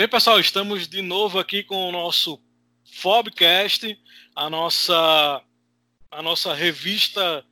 [0.00, 2.40] Bem, pessoal, estamos de novo aqui com o nosso
[2.90, 4.00] Fobcast,
[4.34, 5.42] a nossa
[6.10, 7.44] a nossa revista.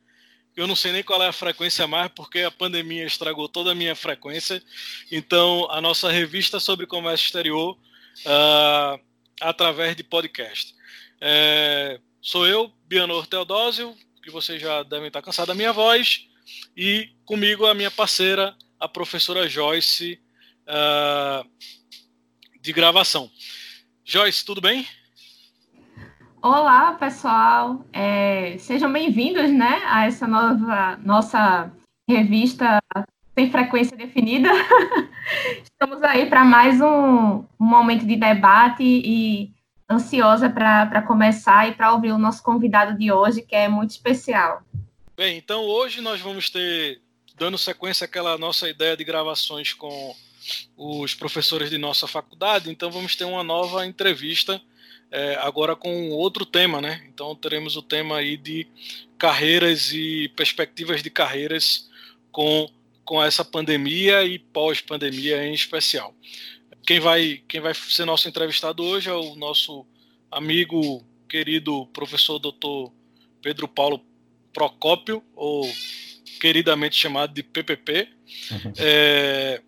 [0.57, 3.75] Eu não sei nem qual é a frequência mais, porque a pandemia estragou toda a
[3.75, 4.63] minha frequência.
[5.11, 7.77] Então, a nossa revista sobre comércio exterior
[8.25, 8.99] uh,
[9.39, 10.73] através de podcast.
[11.21, 16.27] É, sou eu, Bianor Teodósio, que vocês já devem estar cansados da minha voz,
[16.75, 20.19] e comigo a minha parceira, a professora Joyce,
[20.67, 21.47] uh,
[22.61, 23.29] de gravação.
[24.03, 24.85] Joyce, tudo bem?
[26.41, 27.85] Olá, pessoal.
[27.91, 31.71] É, sejam bem-vindos né, a essa nova nossa
[32.07, 32.79] revista
[33.37, 34.49] sem frequência definida.
[35.63, 39.51] Estamos aí para mais um, um, momento de debate e
[39.89, 44.61] ansiosa para começar e para ouvir o nosso convidado de hoje, que é muito especial.
[45.15, 47.01] Bem, então hoje nós vamos ter,
[47.35, 50.15] dando sequência àquela nossa ideia de gravações com
[50.77, 54.61] os professores de nossa faculdade, então vamos ter uma nova entrevista
[55.11, 57.03] é, agora com outro tema, né?
[57.07, 58.67] Então teremos o tema aí de
[59.17, 61.89] carreiras e perspectivas de carreiras
[62.31, 62.69] com,
[63.03, 66.13] com essa pandemia e pós-pandemia em especial.
[66.85, 69.85] Quem vai, quem vai ser nosso entrevistado hoje é o nosso
[70.31, 72.91] amigo, querido professor doutor
[73.41, 74.03] Pedro Paulo
[74.53, 75.69] Procópio, ou
[76.39, 78.07] queridamente chamado de PPP.
[78.51, 78.73] Uhum.
[78.77, 79.61] É,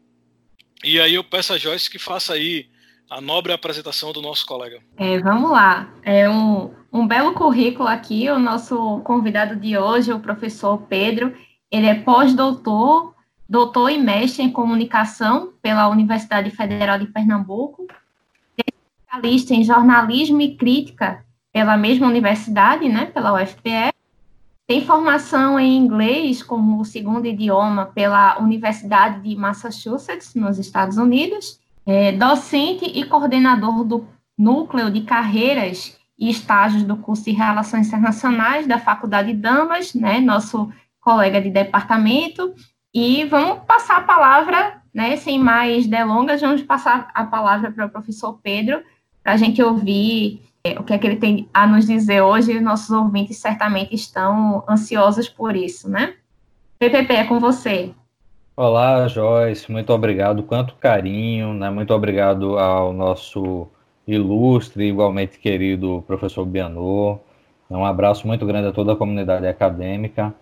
[0.84, 2.68] e aí eu peço a Joyce que faça aí
[3.10, 4.80] a nobre apresentação do nosso colega.
[4.98, 5.90] É, vamos lá.
[6.02, 8.30] É um, um belo currículo aqui.
[8.30, 11.36] O nosso convidado de hoje, o professor Pedro,
[11.70, 13.14] ele é pós-doutor,
[13.50, 17.86] doutor e mestre em comunicação pela Universidade Federal de Pernambuco,
[18.58, 23.92] especialista em jornalismo e crítica pela mesma universidade, né, pela UFPE,
[24.72, 31.60] tem formação em inglês como segundo idioma pela Universidade de Massachusetts, nos Estados Unidos.
[31.86, 38.66] É docente e coordenador do Núcleo de Carreiras e Estágios do curso de Relações Internacionais
[38.66, 40.72] da Faculdade Damas, né, nosso
[41.02, 42.56] colega de departamento.
[42.94, 47.90] E vamos passar a palavra, né, sem mais delongas, vamos passar a palavra para o
[47.90, 48.82] professor Pedro,
[49.22, 50.42] para a gente ouvir
[50.78, 55.28] o que é que ele tem a nos dizer hoje, nossos ouvintes certamente estão ansiosos
[55.28, 56.14] por isso, né?
[56.78, 57.92] PPP, é com você.
[58.56, 61.70] Olá, Joyce, muito obrigado, quanto carinho, né?
[61.70, 63.68] Muito obrigado ao nosso
[64.08, 67.20] ilustre, igualmente querido professor Bianor.
[67.70, 70.34] Um abraço muito grande a toda a comunidade acadêmica.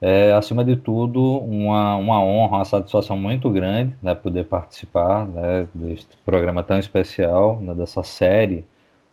[0.00, 5.66] É, acima de tudo, uma, uma honra, uma satisfação muito grande né, poder participar né,
[5.74, 8.64] deste programa tão especial, né, dessa série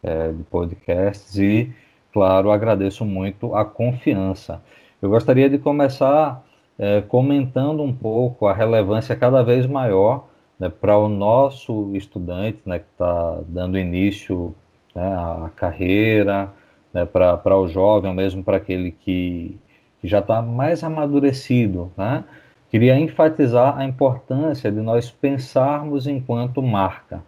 [0.04, 1.72] é, de podcasts e,
[2.12, 4.62] claro, agradeço muito a confiança.
[5.02, 6.44] Eu gostaria de começar
[6.78, 10.28] é, comentando um pouco a relevância cada vez maior
[10.60, 14.56] né, para o nosso estudante né, que está dando início
[14.96, 16.50] né, à carreira,
[16.94, 19.58] né, para o jovem, ou mesmo para aquele que,
[20.02, 21.92] que já está mais amadurecido.
[21.98, 22.24] Né?
[22.70, 27.22] Queria enfatizar a importância de nós pensarmos enquanto marca.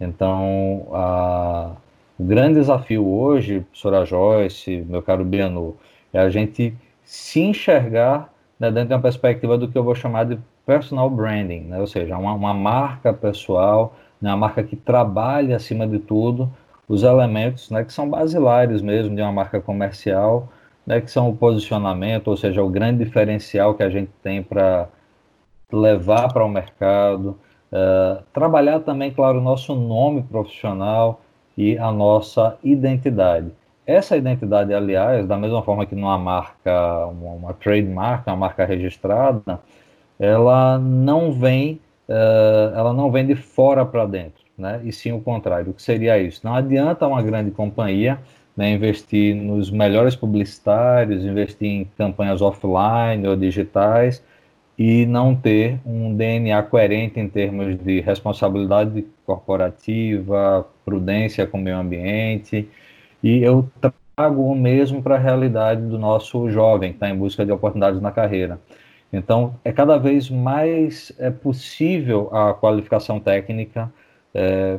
[0.00, 1.72] Então, a,
[2.20, 5.74] o grande desafio hoje, professora Joyce, meu caro Biano,
[6.12, 10.24] é a gente se enxergar né, dentro de uma perspectiva do que eu vou chamar
[10.24, 15.56] de personal branding, né, ou seja, uma, uma marca pessoal, né, uma marca que trabalha,
[15.56, 16.52] acima de tudo,
[16.86, 20.46] os elementos né, que são basilares mesmo de uma marca comercial,
[20.86, 24.88] né, que são o posicionamento, ou seja, o grande diferencial que a gente tem para
[25.72, 27.38] levar para o mercado,
[27.72, 31.22] uh, trabalhar também, claro, o nosso nome profissional,
[31.60, 33.52] e a nossa identidade.
[33.86, 39.60] Essa identidade, aliás, da mesma forma que numa marca, uma, uma trademark, uma marca registrada,
[40.18, 41.78] ela não vem,
[42.08, 44.80] uh, ela não vem de fora para dentro, né?
[44.84, 45.70] E sim o contrário.
[45.70, 46.40] O que seria isso?
[46.42, 48.18] Não adianta uma grande companhia
[48.56, 54.22] né, investir nos melhores publicitários, investir em campanhas offline ou digitais,
[54.80, 61.76] e não ter um DNA coerente em termos de responsabilidade corporativa, prudência com o meio
[61.76, 62.66] ambiente.
[63.22, 63.68] E eu
[64.16, 68.00] trago o mesmo para a realidade do nosso jovem que está em busca de oportunidades
[68.00, 68.58] na carreira.
[69.12, 73.92] Então, é cada vez mais é possível a qualificação técnica
[74.32, 74.78] é,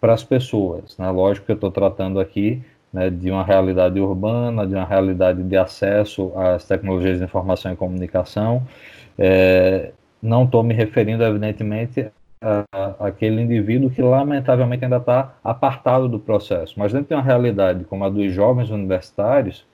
[0.00, 0.96] para as pessoas.
[0.96, 1.10] Né?
[1.10, 2.62] Lógico que eu estou tratando aqui
[2.92, 7.76] né, de uma realidade urbana, de uma realidade de acesso às tecnologias de informação e
[7.76, 8.62] comunicação,
[9.20, 12.10] é, não estou me referindo, evidentemente,
[12.98, 16.74] àquele indivíduo que, lamentavelmente, ainda está apartado do processo.
[16.78, 19.66] Mas dentro de uma realidade como a dos jovens universitários,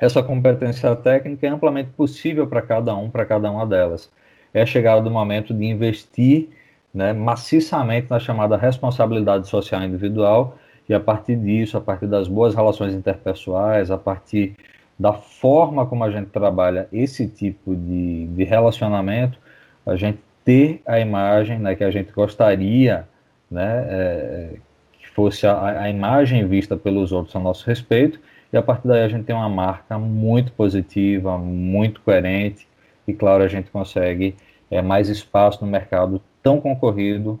[0.00, 4.10] essa competência técnica é amplamente possível para cada um, para cada uma delas.
[4.54, 6.48] É chegado o momento de investir
[6.92, 10.56] né, maciçamente na chamada responsabilidade social individual,
[10.88, 14.56] e a partir disso, a partir das boas relações interpessoais, a partir
[14.98, 19.38] da forma como a gente trabalha esse tipo de, de relacionamento,
[19.84, 23.06] a gente ter a imagem né, que a gente gostaria
[23.50, 24.50] né, é,
[24.98, 28.20] que fosse a, a, imagem vista pelos outros a nosso respeito,
[28.52, 32.66] e a partir daí a gente tem uma marca muito positiva, muito coerente,
[33.06, 34.34] e claro, a gente consegue
[34.70, 37.38] é, mais espaço no mercado tão concorrido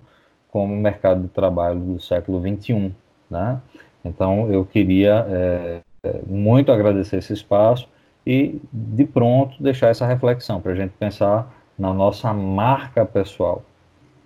[0.50, 2.92] como o mercado de trabalho do século XXI.
[3.30, 3.60] Né?
[4.04, 5.80] Então, eu queria é, é,
[6.26, 7.88] muito agradecer esse espaço
[8.26, 13.64] e, de pronto, deixar essa reflexão para a gente pensar na nossa marca pessoal.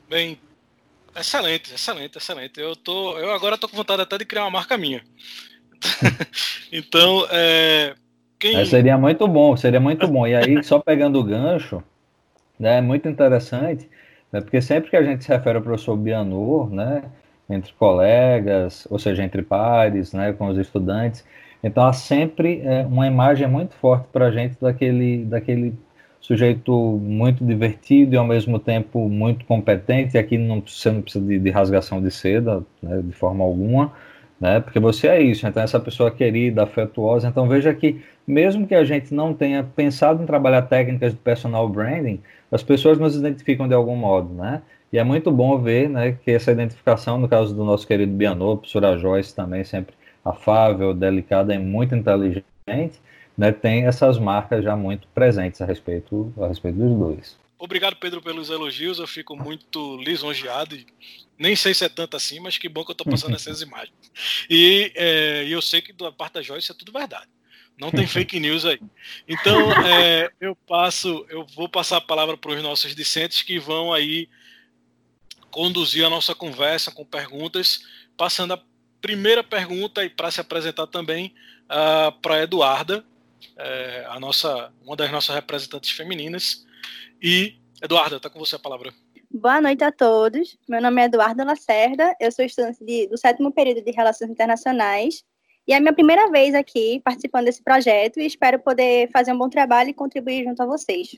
[0.08, 0.38] Bem,
[1.16, 2.60] excelente, excelente, excelente.
[2.60, 5.02] Eu, tô, eu agora estou com vontade até de criar uma marca minha.
[6.72, 7.94] então, é,
[8.38, 8.64] quem...
[8.64, 10.26] seria muito bom, seria muito bom.
[10.26, 11.82] E aí, só pegando o gancho,
[12.58, 13.88] né, é muito interessante
[14.32, 14.40] né?
[14.40, 17.02] Porque sempre que a gente se refere ao professor Bianur, né,
[17.48, 21.24] entre colegas, ou seja, entre pares, né, com os estudantes,
[21.62, 25.74] então há sempre é, uma imagem muito forte para a gente daquele, daquele
[26.20, 26.72] sujeito
[27.02, 30.18] muito divertido e ao mesmo tempo muito competente.
[30.18, 33.92] Aqui não, você não precisa de, de rasgação de seda, né, de forma alguma,
[34.40, 34.60] né?
[34.60, 37.28] Porque você é isso, então essa pessoa querida, afetuosa.
[37.28, 41.68] Então veja que mesmo que a gente não tenha pensado em trabalhar técnicas de personal
[41.68, 42.20] branding,
[42.50, 44.62] as pessoas nos identificam de algum modo, né?
[44.92, 48.56] E é muito bom ver, né, que essa identificação, no caso do nosso querido Bianô,
[48.56, 49.94] professora Joyce também sempre
[50.24, 53.00] afável, delicada e muito inteligente,
[53.36, 57.40] né, tem essas marcas já muito presentes a respeito, a respeito dos dois.
[57.58, 58.98] Obrigado, Pedro, pelos elogios.
[58.98, 60.74] Eu fico muito lisonjeado.
[60.74, 60.86] E
[61.38, 63.92] nem sei se é tanto assim, mas que bom que eu estou passando essas imagens.
[64.48, 67.28] E é, eu sei que da parte da Joyce é tudo verdade.
[67.78, 68.80] Não tem fake news aí.
[69.28, 73.92] Então, é, eu passo, eu vou passar a palavra para os nossos discentes que vão
[73.92, 74.28] aí
[75.50, 77.80] conduzir a nossa conversa com perguntas,
[78.16, 78.62] passando a
[79.00, 81.34] primeira pergunta e para se apresentar também
[81.66, 83.04] uh, para a Eduarda,
[83.56, 86.66] é, a nossa, uma das nossas representantes femininas.
[87.22, 88.92] E, Eduarda, está com você a palavra.
[89.30, 90.56] Boa noite a todos.
[90.68, 95.24] Meu nome é Eduarda Lacerda, eu sou estudante de, do sétimo período de Relações Internacionais
[95.66, 99.38] e é a minha primeira vez aqui participando desse projeto e espero poder fazer um
[99.38, 101.14] bom trabalho e contribuir junto a vocês.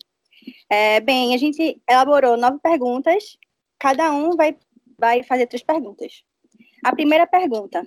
[0.69, 3.39] É, bem, a gente elaborou nove perguntas,
[3.79, 4.57] cada um vai,
[4.99, 6.23] vai fazer três perguntas.
[6.83, 7.87] A primeira pergunta: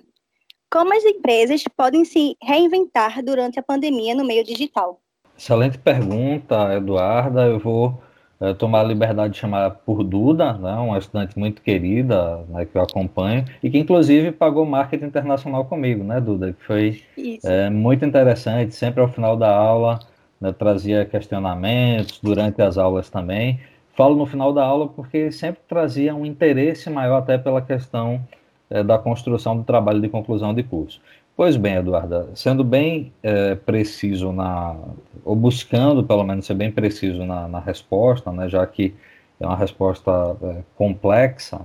[0.70, 5.00] Como as empresas podem se reinventar durante a pandemia no meio digital?
[5.36, 7.46] Excelente pergunta, Eduarda.
[7.46, 8.00] Eu vou
[8.40, 12.76] é, tomar a liberdade de chamar por Duda, né, uma estudante muito querida, né, que
[12.76, 16.54] eu acompanho, e que inclusive pagou marketing internacional comigo, né, Duda?
[16.54, 17.02] Que foi
[17.44, 19.98] é, muito interessante, sempre ao final da aula
[20.40, 23.60] né, trazia questionamentos, durante as aulas também.
[23.94, 28.22] Falo no final da aula porque sempre trazia um interesse maior até pela questão
[28.70, 31.00] é, da construção do trabalho de conclusão de curso.
[31.36, 34.76] Pois bem, Eduarda, sendo bem é, preciso na,
[35.24, 38.94] ou buscando pelo menos ser bem preciso na, na resposta, né, já que
[39.38, 40.10] é uma resposta
[40.42, 41.60] é, complexa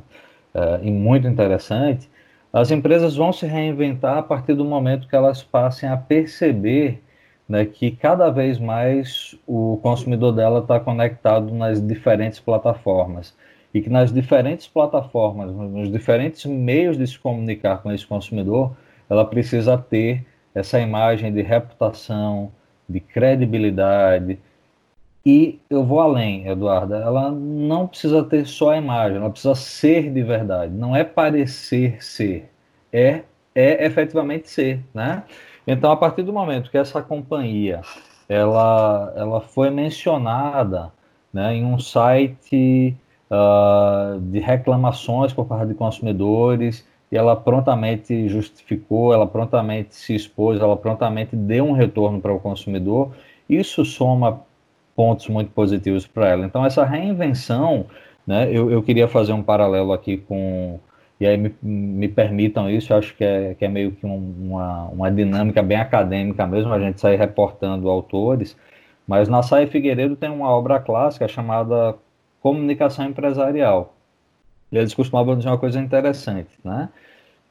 [0.84, 2.10] e muito interessante,
[2.52, 7.02] as empresas vão se reinventar a partir do momento que elas passem a perceber
[7.48, 13.34] né, que cada vez mais o consumidor dela está conectado nas diferentes plataformas
[13.74, 18.76] e que nas diferentes plataformas, nos diferentes meios de se comunicar com esse consumidor,
[19.10, 22.52] ela precisa ter essa imagem de reputação,
[22.88, 24.40] de credibilidade.
[25.26, 30.12] E eu vou além, Eduarda, ela não precisa ter só a imagem, ela precisa ser
[30.12, 30.74] de verdade.
[30.74, 32.50] Não é parecer ser,
[32.92, 33.22] é,
[33.56, 35.24] é efetivamente ser, né?
[35.66, 37.82] Então, a partir do momento que essa companhia
[38.28, 40.92] ela, ela foi mencionada
[41.34, 42.96] né, em um site
[43.32, 50.62] uh, de reclamações por parte de consumidores, e ela prontamente justificou, ela prontamente se expôs,
[50.62, 53.12] ela prontamente deu um retorno para o consumidor.
[53.50, 54.42] Isso soma
[54.96, 56.46] pontos muito positivos para ela.
[56.46, 57.86] Então, essa reinvenção,
[58.26, 60.80] né, eu, eu queria fazer um paralelo aqui com.
[61.20, 64.34] E aí me, me permitam isso, eu acho que é, que é meio que um,
[64.42, 68.58] uma, uma dinâmica bem acadêmica mesmo, a gente sair reportando autores,
[69.08, 71.96] mas na Saia Figueiredo tem uma obra clássica chamada
[72.42, 73.96] Comunicação Empresarial.
[74.72, 76.90] E eles costumavam dizer uma coisa interessante, né?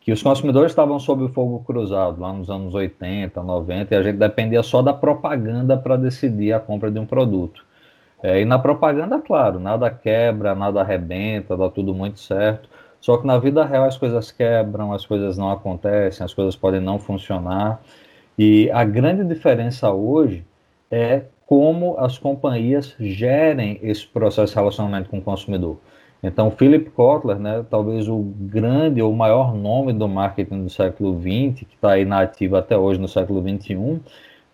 [0.01, 4.03] que os consumidores estavam sob o fogo cruzado lá nos anos 80, 90, e a
[4.03, 7.65] gente dependia só da propaganda para decidir a compra de um produto.
[8.23, 12.69] É, e na propaganda, claro, nada quebra, nada arrebenta, dá tudo muito certo.
[13.01, 16.81] Só que na vida real as coisas quebram, as coisas não acontecem, as coisas podem
[16.81, 17.81] não funcionar.
[18.39, 20.45] E a grande diferença hoje
[20.91, 25.79] é como as companhias gerem esse processo de relacionamento com o consumidor.
[26.23, 31.67] Então, Philip Kotler, né, talvez o grande ou maior nome do marketing do século XX,
[31.67, 34.01] que está aí na ativa até hoje no século XXI,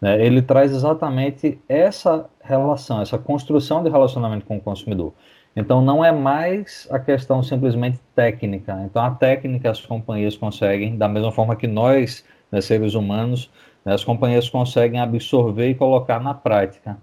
[0.00, 5.12] né, ele traz exatamente essa relação, essa construção de relacionamento com o consumidor.
[5.54, 8.74] Então, não é mais a questão simplesmente técnica.
[8.86, 13.50] Então, a técnica as companhias conseguem, da mesma forma que nós, né, seres humanos,
[13.86, 16.98] né, as companhias conseguem absorver e colocar na prática.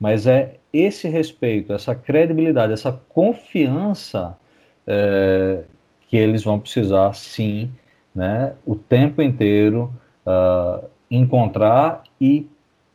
[0.00, 4.36] Mas é esse respeito, essa credibilidade, essa confiança
[4.86, 5.64] é,
[6.08, 7.70] que eles vão precisar, sim,
[8.14, 9.92] né, o tempo inteiro
[10.26, 12.46] uh, encontrar e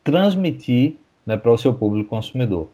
[0.04, 2.68] transmitir né, para o seu público consumidor.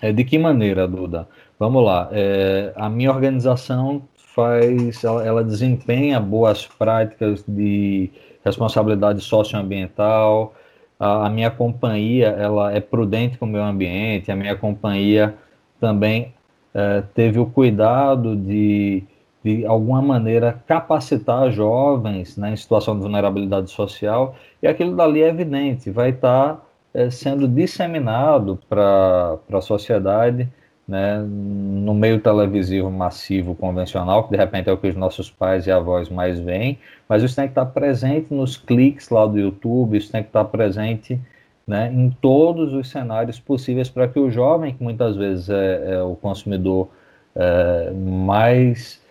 [0.00, 1.26] É, de que maneira, Duda?
[1.58, 2.08] Vamos lá.
[2.12, 4.02] É, a minha organização
[4.36, 8.10] faz, ela, desempenha boas práticas de
[8.44, 10.54] responsabilidade socioambiental.
[11.00, 14.30] A, a minha companhia, ela é prudente com o meio ambiente.
[14.30, 15.34] A minha companhia
[15.80, 16.34] também
[16.74, 19.02] é, teve o cuidado de,
[19.42, 24.36] de alguma maneira capacitar jovens né, em situação de vulnerabilidade social.
[24.62, 26.62] E aquilo dali é evidente, vai estar
[26.92, 30.46] é, sendo disseminado para a sociedade
[30.86, 35.66] né, no meio televisivo massivo convencional, que de repente é o que os nossos pais
[35.66, 36.78] e avós mais veem,
[37.08, 40.44] mas isso tem que estar presente nos cliques lá do YouTube, isso tem que estar
[40.44, 41.20] presente
[41.66, 46.02] né, em todos os cenários possíveis para que o jovem, que muitas vezes é, é
[46.02, 46.88] o consumidor
[47.34, 49.02] é, mais,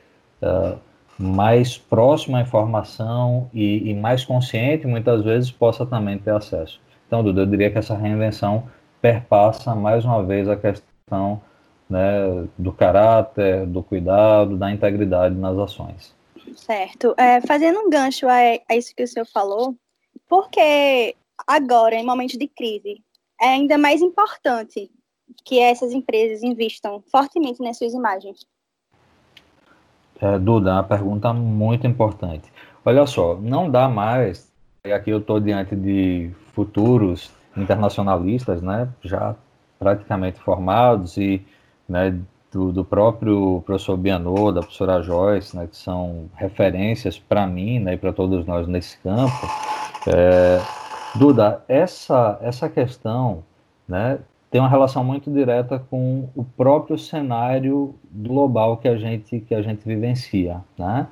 [0.41, 0.75] é,
[1.20, 6.79] mais próximo à informação e, e mais consciente, muitas vezes possa também ter acesso.
[7.08, 8.63] Então, Duda, eu diria que essa reinvenção
[9.01, 11.41] perpassa mais uma vez a questão
[11.89, 16.13] né, do caráter, do cuidado, da integridade nas ações.
[16.55, 17.13] Certo.
[17.17, 18.37] É, fazendo um gancho a,
[18.69, 19.75] a, isso que o senhor falou,
[20.27, 21.15] porque
[21.47, 23.03] agora, em momentos de crise,
[23.41, 24.89] é ainda mais importante
[25.43, 28.45] que essas empresas investam fortemente nas suas imagens?
[30.21, 32.51] É, Duda, é uma pergunta muito importante.
[32.83, 34.51] Olha só, não dá mais,
[34.85, 39.35] e aqui eu estou diante de futuros internacionalistas, né, já
[39.79, 41.45] praticamente formados e
[41.87, 42.17] né,
[42.51, 47.93] do, do, próprio professor Bianô, da professora Joyce, né, que são referências para mim né,
[47.93, 49.47] e para todos nós nesse campo.
[50.07, 50.61] É,
[51.15, 53.43] Duda, essa, essa questão
[53.87, 54.19] né,
[54.51, 59.61] tem uma relação muito direta com o próprio cenário global que a gente, que a
[59.61, 60.61] gente vivencia.
[60.77, 61.07] Né?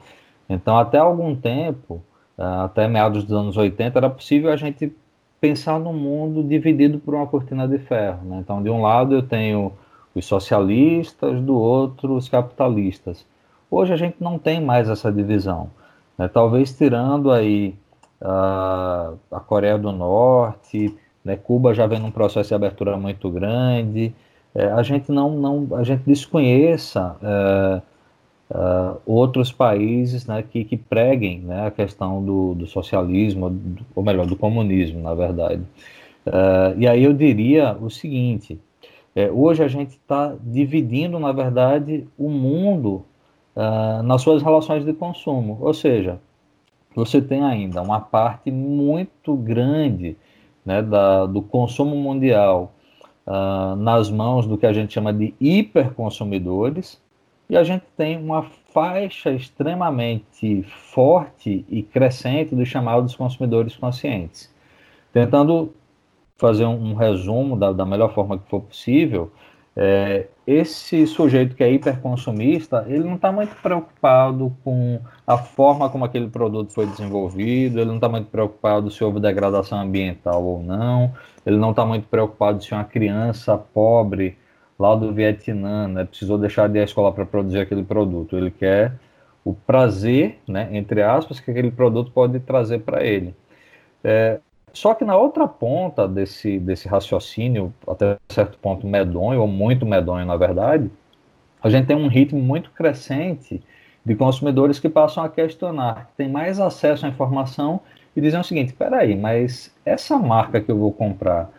[0.49, 2.01] Então, até algum tempo,
[2.37, 4.93] até meados dos anos 80, era possível a gente
[5.39, 8.25] pensar no mundo dividido por uma cortina de ferro.
[8.25, 8.39] Né?
[8.39, 9.71] Então, de um lado eu tenho
[10.13, 13.25] os socialistas, do outro os capitalistas.
[13.69, 15.69] Hoje a gente não tem mais essa divisão.
[16.17, 16.27] Né?
[16.27, 17.75] Talvez tirando aí
[18.21, 21.37] uh, a Coreia do Norte, né?
[21.37, 24.13] Cuba já vem num processo de abertura muito grande,
[24.53, 27.81] é, a gente não, não a gente desconheça é,
[28.51, 33.55] é, outros países né, que, que preguem né, a questão do, do socialismo,
[33.95, 35.63] ou melhor, do comunismo, na verdade.
[36.25, 38.59] É, e aí eu diria o seguinte,
[39.15, 43.05] é, hoje a gente está dividindo, na verdade, o mundo
[43.55, 45.57] uh, nas suas relações de consumo.
[45.61, 46.19] Ou seja,
[46.95, 50.17] você tem ainda uma parte muito grande
[50.65, 52.73] né, da, do consumo mundial
[53.27, 57.01] uh, nas mãos do que a gente chama de hiperconsumidores,
[57.49, 58.43] e a gente tem uma
[58.73, 64.51] faixa extremamente forte e crescente dos chamados consumidores conscientes.
[65.11, 65.71] Tentando
[66.37, 69.31] fazer um, um resumo da, da, melhor forma que for possível,
[69.75, 76.05] é, esse sujeito que é hiperconsumista, ele não está muito preocupado com a forma como
[76.05, 81.13] aquele produto foi desenvolvido, ele não está muito preocupado se houve degradação ambiental ou não,
[81.45, 84.37] ele não está muito preocupado se uma criança pobre
[84.77, 88.37] lá do Vietnã né, precisou deixar de ir à escola para produzir aquele produto.
[88.37, 88.93] Ele quer
[89.43, 93.35] o prazer, né, entre aspas, que aquele produto pode trazer para ele.
[94.03, 94.39] É,
[94.73, 100.25] só que na outra ponta desse, desse raciocínio, até certo ponto medonho, ou muito medonho,
[100.25, 100.89] na verdade,
[101.61, 103.61] a gente tem um ritmo muito crescente
[104.03, 107.79] de consumidores que passam a questionar, que têm mais acesso à informação
[108.15, 111.51] e dizem o seguinte: peraí, mas essa marca que eu vou comprar,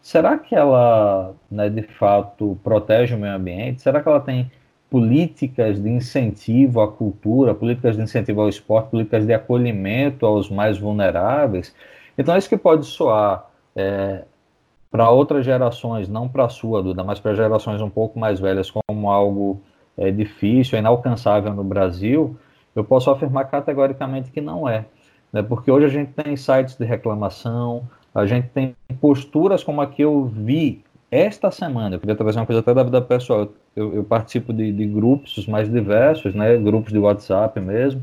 [0.00, 3.82] será que ela, né, de fato, protege o meio ambiente?
[3.82, 4.50] Será que ela tem
[4.88, 10.78] políticas de incentivo à cultura, políticas de incentivo ao esporte, políticas de acolhimento aos mais
[10.78, 11.74] vulneráveis?
[12.16, 14.24] Então, isso que pode soar é,
[14.90, 18.70] para outras gerações, não para a sua, Duda, mas para gerações um pouco mais velhas,
[18.70, 19.60] como algo
[19.96, 22.36] é, difícil, inalcançável no Brasil,
[22.74, 24.84] eu posso afirmar categoricamente que não é.
[25.32, 25.42] Né?
[25.42, 30.02] Porque hoje a gente tem sites de reclamação, a gente tem posturas como a que
[30.02, 34.04] eu vi esta semana, eu queria trazer uma coisa até da vida pessoal, eu, eu
[34.04, 38.02] participo de, de, grupos mais diversos, né, grupos de WhatsApp mesmo,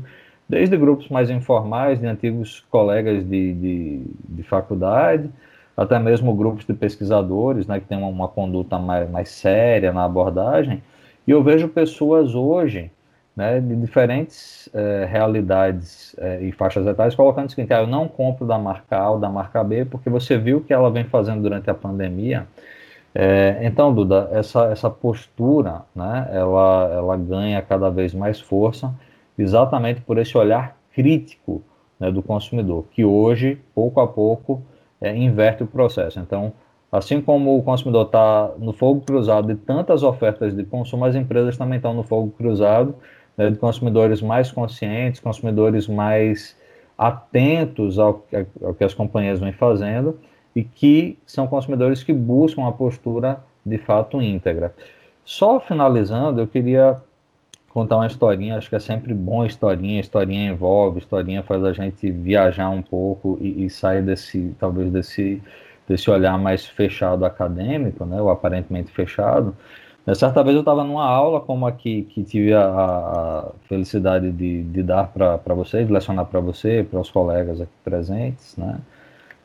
[0.50, 5.30] desde grupos mais informais de antigos colegas de, de, de faculdade,
[5.76, 10.04] até mesmo grupos de pesquisadores, né, que têm uma, uma conduta mais, mais séria na
[10.04, 10.82] abordagem,
[11.24, 12.90] e eu vejo pessoas hoje
[13.36, 18.08] né, de diferentes é, realidades é, e faixas etárias, colocando o seguinte: ah, eu não
[18.08, 21.04] compro da marca A ou da marca B, porque você viu o que ela vem
[21.04, 22.44] fazendo durante a pandemia.
[23.14, 28.92] É, então, Duda, essa, essa postura, né, ela, ela ganha cada vez mais força,
[29.42, 31.62] exatamente por esse olhar crítico
[31.98, 34.62] né, do consumidor, que hoje, pouco a pouco,
[35.02, 36.20] inverte o processo.
[36.20, 36.52] Então,
[36.92, 41.56] Assim como o consumidor está no fogo cruzado de tantas ofertas de consumo, as empresas
[41.56, 42.96] também estão no fogo cruzado
[43.36, 46.56] né, de consumidores mais conscientes, consumidores mais
[46.98, 48.24] atentos ao,
[48.62, 50.18] ao que as companhias vêm fazendo
[50.54, 54.74] e que são consumidores que buscam uma postura de fato íntegra.
[55.24, 57.00] Só finalizando, eu queria
[57.70, 62.10] contar uma historinha, acho que é sempre bom historinha, historinha envolve, historinha faz a gente
[62.10, 65.42] viajar um pouco e, e sair desse, talvez desse
[65.90, 69.56] desse olhar mais fechado acadêmico, né, ou aparentemente fechado.
[70.06, 74.30] Né, certa vez eu estava numa aula como a que, que tive a, a felicidade
[74.30, 78.78] de, de dar para vocês, de lecionar para você, para os colegas aqui presentes, né?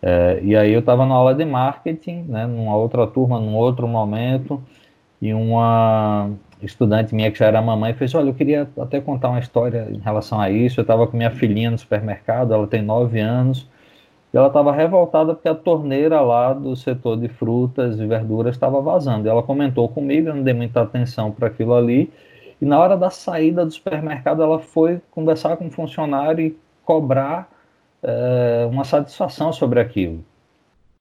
[0.01, 3.88] É, e aí eu estava na aula de marketing, né, numa outra turma, num outro
[3.88, 4.62] momento,
[5.20, 6.29] e uma
[6.62, 10.00] estudante minha que já era mamãe fez, olha, eu queria até contar uma história em
[10.00, 13.68] relação a isso, eu estava com minha filhinha no supermercado, ela tem nove anos,
[14.34, 18.82] e ela estava revoltada porque a torneira lá do setor de frutas e verduras estava
[18.82, 19.26] vazando.
[19.26, 22.12] E ela comentou comigo, eu não dei muita atenção para aquilo ali.
[22.62, 27.50] E na hora da saída do supermercado, ela foi conversar com o funcionário e cobrar
[28.04, 30.22] é, uma satisfação sobre aquilo.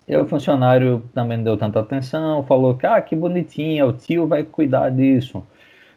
[0.07, 4.27] E o funcionário também não deu tanta atenção, falou que, ah, que bonitinha, o tio
[4.27, 5.43] vai cuidar disso.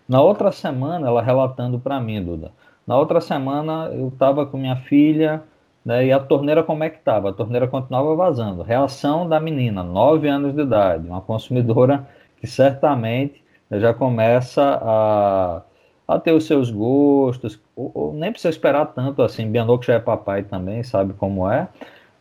[0.07, 2.51] Na outra semana, ela relatando para mim, Duda,
[2.85, 5.43] na outra semana eu estava com minha filha,
[5.83, 7.29] né, e a torneira como é que estava?
[7.29, 8.63] A torneira continuava vazando.
[8.63, 12.07] Reação da menina, 9 anos de idade, uma consumidora
[12.39, 15.61] que certamente já começa a,
[16.07, 19.49] a ter os seus gostos, ou, ou nem precisa esperar tanto assim.
[19.51, 21.67] Bianô, que já é papai também, sabe como é.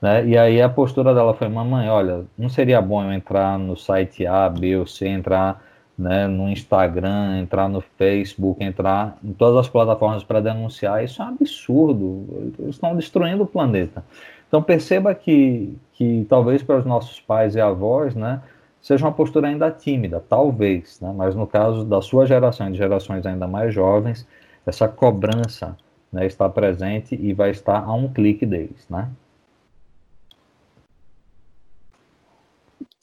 [0.00, 0.26] Né?
[0.26, 4.26] E aí a postura dela foi: mamãe, olha, não seria bom eu entrar no site
[4.26, 5.62] A, B ou C, entrar
[5.98, 11.24] né, no Instagram, entrar no Facebook, entrar em todas as plataformas para denunciar, isso é
[11.24, 12.52] um absurdo.
[12.58, 14.04] Eles estão destruindo o planeta.
[14.46, 18.42] Então perceba que, que talvez para os nossos pais e avós, né,
[18.80, 22.78] seja uma postura ainda tímida, talvez, né, mas no caso da sua geração e de
[22.78, 24.26] gerações ainda mais jovens,
[24.66, 25.76] essa cobrança
[26.12, 29.08] né, está presente e vai estar a um clique deles, né?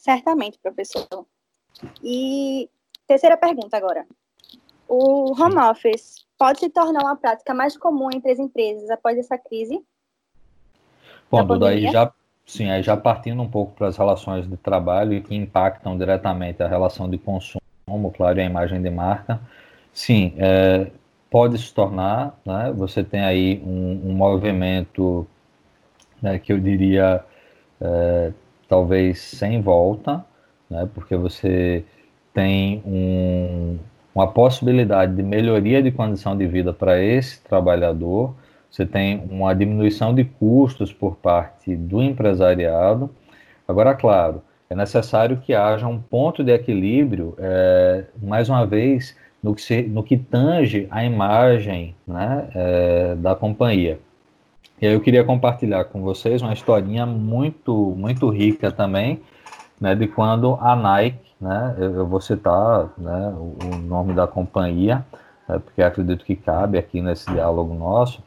[0.04, 1.26] Certamente, professor.
[2.02, 2.68] E
[3.06, 4.06] Terceira pergunta agora.
[4.88, 9.36] O home office pode se tornar uma prática mais comum entre as empresas após essa
[9.36, 9.82] crise?
[11.30, 12.12] Bom, Duda, aí já,
[12.46, 16.62] sim, aí já partindo um pouco para as relações de trabalho e que impactam diretamente
[16.62, 17.60] a relação de consumo,
[18.14, 19.40] claro, e a imagem de marca,
[19.92, 20.90] sim, é,
[21.30, 25.26] pode se tornar, né, você tem aí um, um movimento
[26.22, 27.24] né, que eu diria
[27.80, 28.32] é,
[28.68, 30.24] talvez sem volta,
[30.68, 31.84] né, porque você
[32.32, 33.78] tem um,
[34.14, 38.34] uma possibilidade de melhoria de condição de vida para esse trabalhador,
[38.70, 43.08] você tem uma diminuição de custos por parte do empresariado.
[43.68, 49.54] Agora, claro, é necessário que haja um ponto de equilíbrio, é, mais uma vez, no
[49.54, 54.00] que, se, no que tange a imagem né, é, da companhia.
[54.84, 59.18] E aí eu queria compartilhar com vocês uma historinha muito, muito rica também,
[59.80, 61.74] né, de quando a Nike né?
[61.78, 65.02] Eu, eu vou citar né, o, o, nome da companhia,
[65.48, 68.22] né, porque acredito que cabe aqui nesse diálogo nosso.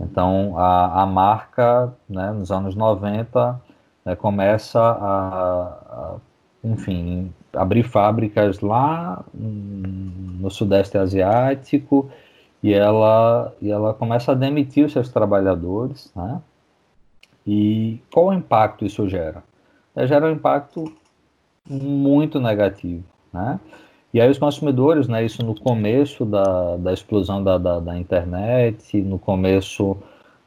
[0.00, 3.60] Então, a, a marca, né, nos anos 90,
[4.02, 6.14] né, começa a, a,
[6.64, 12.10] enfim, abrir fábricas lá no Sudeste Asiático
[12.62, 16.40] e ela, e ela começa a demitir os seus trabalhadores, né?
[17.46, 19.42] E qual o impacto isso gera?
[19.96, 20.92] Gera um impacto
[21.68, 23.58] muito negativo, né?
[24.12, 29.02] E aí os consumidores, né, isso no começo da, da explosão da, da, da, internet,
[29.02, 29.96] no começo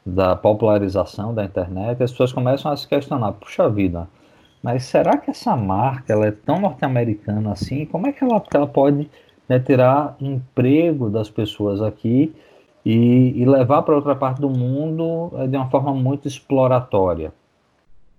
[0.04, 4.08] da popularização da internet, as pessoas começam a se questionar, puxa vida,
[4.62, 7.86] mas será que essa marca ela é tão norte-americana assim?
[7.86, 9.08] Como é que ela, ela pode
[9.48, 12.34] né, tirar emprego das pessoas aqui
[12.84, 17.32] e, e levar para outra parte do mundo é, de uma forma muito exploratória?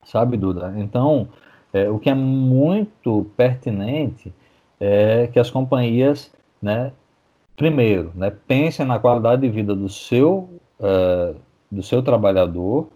[0.06, 0.74] Sabe, Duda?
[0.78, 1.28] Então,
[1.72, 4.34] é, o que é muito pertinente
[4.80, 6.32] é que as companhias,
[6.62, 6.92] né,
[7.56, 11.36] primeiro, né, pensem na qualidade de vida do seu, uh,
[11.72, 12.90] do seu trabalhador.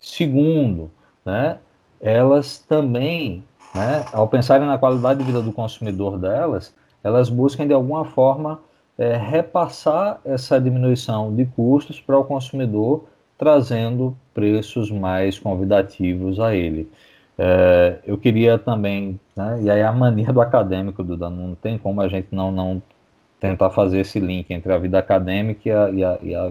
[0.00, 0.90] Segundo,
[1.24, 1.58] né,
[2.00, 6.74] elas também, né, ao pensarem na qualidade de vida do consumidor delas,
[7.08, 8.60] elas busquem de alguma forma
[8.96, 13.04] é, repassar essa diminuição de custos para o consumidor,
[13.36, 16.90] trazendo preços mais convidativos a ele.
[17.38, 22.00] É, eu queria também, né, e aí a mania do acadêmico, Duda, não tem como
[22.00, 22.82] a gente não, não
[23.38, 26.50] tentar fazer esse link entre a vida acadêmica e a, e a, e a,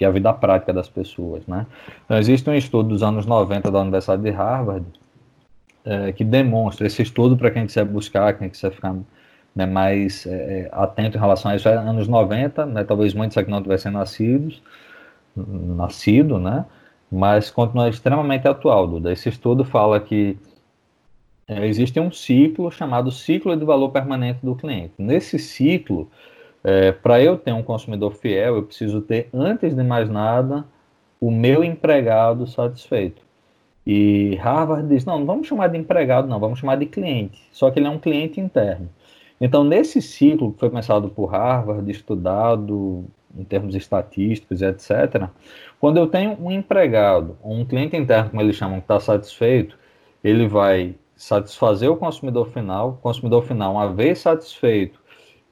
[0.00, 1.44] e a vida prática das pessoas.
[1.48, 1.66] Né?
[2.04, 4.86] Então, existe um estudo dos anos 90 da Universidade de Harvard
[5.84, 8.94] é, que demonstra, esse estudo para quem quiser buscar, quem quiser ficar
[9.54, 13.36] né, mais é, é, atento em relação a isso, é anos 90, né, talvez muitos
[13.36, 14.62] aqui não tivessem nascidos,
[15.36, 16.64] nascido, né,
[17.10, 19.12] mas continua extremamente atual, Duda.
[19.12, 20.38] Esse estudo fala que
[21.48, 24.94] é, existe um ciclo chamado ciclo de valor permanente do cliente.
[24.96, 26.08] Nesse ciclo,
[26.62, 30.64] é, para eu ter um consumidor fiel, eu preciso ter, antes de mais nada,
[31.20, 33.22] o meu empregado satisfeito.
[33.86, 37.40] E Harvard diz: não, não vamos chamar de empregado, não, vamos chamar de cliente.
[37.50, 38.88] Só que ele é um cliente interno.
[39.40, 45.28] Então, nesse ciclo que foi pensado por Harvard, estudado em termos estatísticos, etc.,
[45.80, 49.78] quando eu tenho um empregado, um cliente interno, como eles chamam, que está satisfeito,
[50.22, 52.90] ele vai satisfazer o consumidor final.
[52.90, 55.00] O consumidor final, uma vez satisfeito,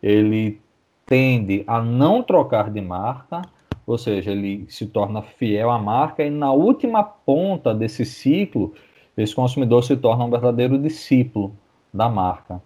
[0.02, 0.60] ele
[1.06, 3.40] tende a não trocar de marca,
[3.86, 8.74] ou seja, ele se torna fiel à marca, e na última ponta desse ciclo,
[9.16, 11.56] esse consumidor se torna um verdadeiro discípulo
[11.92, 12.60] da marca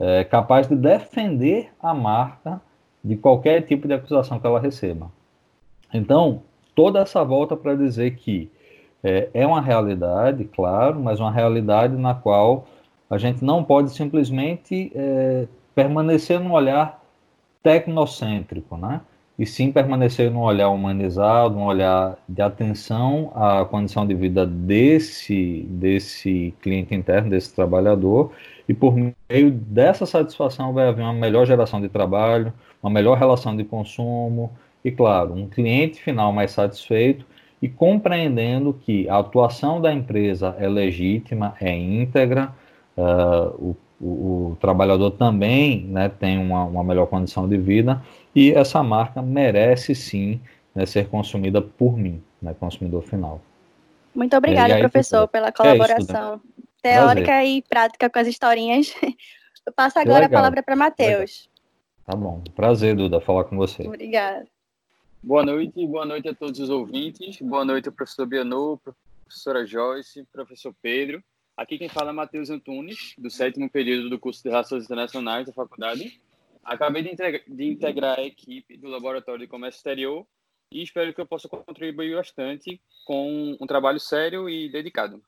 [0.00, 2.60] é, capaz de defender a marca
[3.04, 5.12] de qualquer tipo de acusação que ela receba.
[5.92, 6.42] Então,
[6.74, 8.50] toda essa volta para dizer que
[9.04, 12.66] é, é, uma realidade, claro, mas uma realidade na qual
[13.08, 17.02] a gente não pode simplesmente é, permanecer num olhar
[17.62, 19.00] tecnocêntrico, né?
[19.40, 25.66] E sim permanecer num olhar humanizado, num olhar de atenção à condição de vida desse,
[25.70, 28.32] desse cliente interno, desse trabalhador,
[28.68, 33.56] e por meio dessa satisfação vai haver uma melhor geração de trabalho, uma melhor relação
[33.56, 34.52] de consumo.
[34.84, 37.24] E, claro, um cliente final mais satisfeito
[37.62, 42.52] e compreendendo que a atuação da empresa é legítima, é íntegra,
[42.94, 44.06] uh, o, o,
[44.50, 48.02] o, trabalhador também né, tem uma, uma, melhor condição de vida
[48.34, 50.40] e essa marca merece sim
[50.74, 53.40] né, ser consumida por mim, né, consumidor final.
[54.14, 56.32] Muito obrigada, professor, pela colaboração.
[56.32, 56.64] É isso, né?
[56.82, 57.48] teórica Prazer.
[57.48, 58.94] e prática com as historinhas.
[59.66, 61.48] Eu passo agora a palavra para Matheus.
[62.06, 62.42] Tá bom.
[62.56, 63.86] Prazer, Duda, falar com você.
[63.86, 64.46] Obrigada.
[65.22, 67.38] Boa noite, boa noite a todos os ouvintes.
[67.42, 68.80] Boa noite, professor Bianu,
[69.24, 71.22] professora Joyce, professor Pedro.
[71.56, 75.52] Aqui quem fala é Matheus Antunes, do sétimo período do curso de Relações Internacionais da
[75.52, 76.18] faculdade.
[76.64, 77.14] Acabei de,
[77.48, 80.26] de integrar a equipe do Laboratório de Comércio Exterior
[80.70, 85.22] e espero que eu possa contribuir bastante com um trabalho sério e dedicado.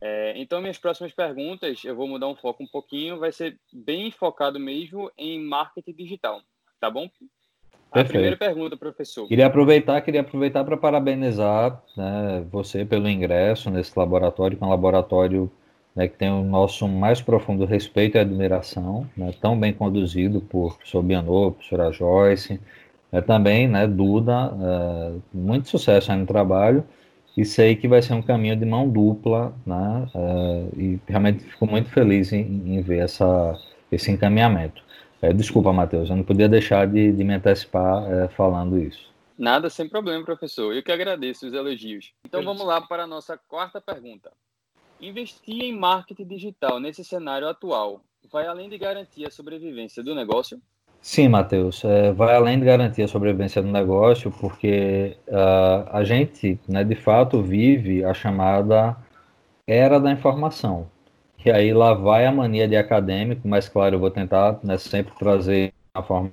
[0.00, 4.10] É, então, minhas próximas perguntas, eu vou mudar um foco um pouquinho, vai ser bem
[4.10, 6.40] focado mesmo em marketing digital,
[6.80, 7.10] tá bom?
[7.90, 9.26] A primeira pergunta, professor.
[9.26, 14.70] Queria aproveitar, queria aproveitar para parabenizar né, você pelo ingresso nesse laboratório, que é um
[14.70, 15.50] laboratório
[15.98, 20.76] né, que tem o nosso mais profundo respeito e admiração, né, tão bem conduzido por
[20.76, 22.60] professor Bianô, professora Joyce,
[23.10, 26.84] né, também, né, Duda, uh, muito sucesso aí no trabalho,
[27.36, 30.08] e sei que vai ser um caminho de mão dupla, né?
[30.14, 33.56] Uh, e realmente fico muito feliz em, em ver essa,
[33.92, 34.82] esse encaminhamento.
[35.20, 39.12] É, desculpa, Matheus, eu não podia deixar de, de me antecipar é, falando isso.
[39.36, 40.74] Nada, sem problema, professor.
[40.74, 42.12] Eu que agradeço os elogios.
[42.24, 44.32] Então vamos lá para a nossa quarta pergunta.
[45.00, 50.60] Investir em marketing digital nesse cenário atual vai além de garantir a sobrevivência do negócio?
[51.00, 56.58] Sim, Matheus, é, vai além de garantir a sobrevivência do negócio, porque uh, a gente,
[56.68, 58.96] né, de fato, vive a chamada
[59.66, 60.88] era da informação.
[61.44, 65.14] E aí lá vai a mania de acadêmico, mas claro, eu vou tentar né, sempre
[65.16, 66.32] trazer uma forma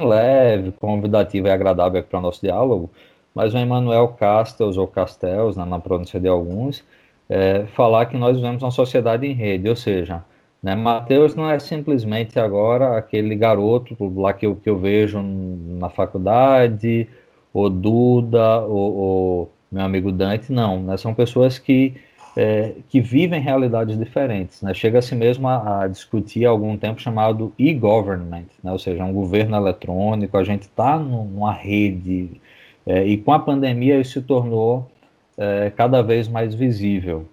[0.00, 2.90] leve, convidativa e agradável para o nosso diálogo,
[3.32, 6.82] mas o Emmanuel Castells, ou Castells, né, na pronúncia de alguns,
[7.28, 10.24] é, falar que nós vivemos uma sociedade em rede, ou seja,
[10.62, 10.74] né?
[10.74, 17.08] Mateus não é simplesmente agora aquele garoto lá que eu, que eu vejo na faculdade,
[17.52, 20.82] ou Duda, ou, ou meu amigo Dante, não.
[20.82, 20.96] Né?
[20.96, 21.94] São pessoas que,
[22.36, 24.60] é, que vivem realidades diferentes.
[24.62, 24.74] Né?
[24.74, 28.72] Chega-se mesmo a, a, discutir há algum tempo chamado e-government, né?
[28.72, 30.36] ou seja, um governo eletrônico.
[30.36, 32.40] A gente está numa rede,
[32.84, 34.90] é, e com a pandemia isso se tornou
[35.36, 37.28] é, cada vez mais visível.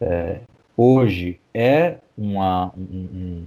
[0.00, 0.40] É,
[0.76, 3.44] hoje é uma, um,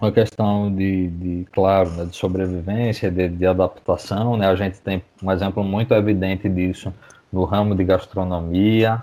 [0.00, 4.36] uma questão de, de claro, né, de sobrevivência, de, de, adaptação.
[4.36, 4.46] Né?
[4.46, 6.92] A gente tem um exemplo muito evidente disso
[7.32, 9.02] no ramo de gastronomia,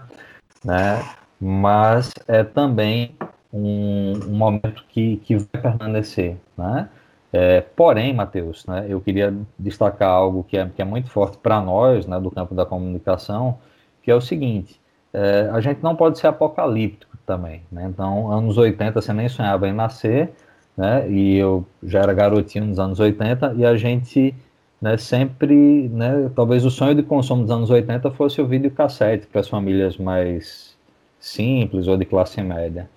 [0.63, 1.03] né?
[1.39, 3.15] mas é também
[3.51, 6.37] um, um momento que, que vai permanecer.
[6.57, 6.89] Né?
[7.31, 11.59] É, porém, Matheus, né, eu queria destacar algo que é, que é muito forte para
[11.59, 13.57] nós, né, do campo da comunicação,
[14.03, 14.79] que é o seguinte:
[15.13, 17.63] é, a gente não pode ser apocalíptico também.
[17.71, 17.85] Né?
[17.89, 20.31] Então, anos 80 você nem sonhava em nascer,
[20.77, 21.09] né?
[21.09, 24.35] e eu já era garotinho nos anos 80, e a gente
[24.81, 29.39] né, sempre, né, talvez o sonho de consumo dos anos 80 fosse o videocassete para
[29.39, 30.75] as famílias mais
[31.17, 32.89] simples ou de classe média.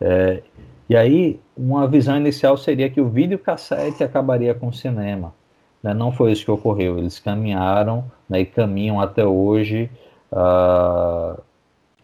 [0.00, 0.42] É,
[0.88, 5.32] e aí, uma visão inicial seria que o videocassete acabaria com o cinema.
[5.80, 5.94] Né?
[5.94, 6.98] Não foi isso que ocorreu.
[6.98, 9.88] Eles caminharam né, e caminham até hoje,
[10.32, 11.40] uh,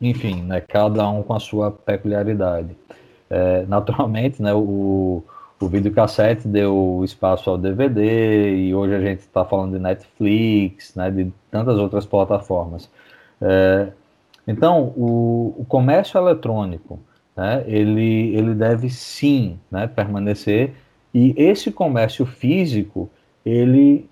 [0.01, 2.77] enfim, né, cada um com a sua peculiaridade.
[3.31, 5.23] É, naturalmente, né, o,
[5.61, 11.11] o videocassete deu espaço ao DVD e hoje a gente está falando de Netflix, né,
[11.11, 12.91] de tantas outras plataformas.
[13.41, 13.89] É,
[14.47, 16.99] então, o, o comércio eletrônico
[17.37, 20.73] né, ele, ele deve sim né, permanecer.
[21.13, 23.11] E esse comércio físico,
[23.45, 24.09] ele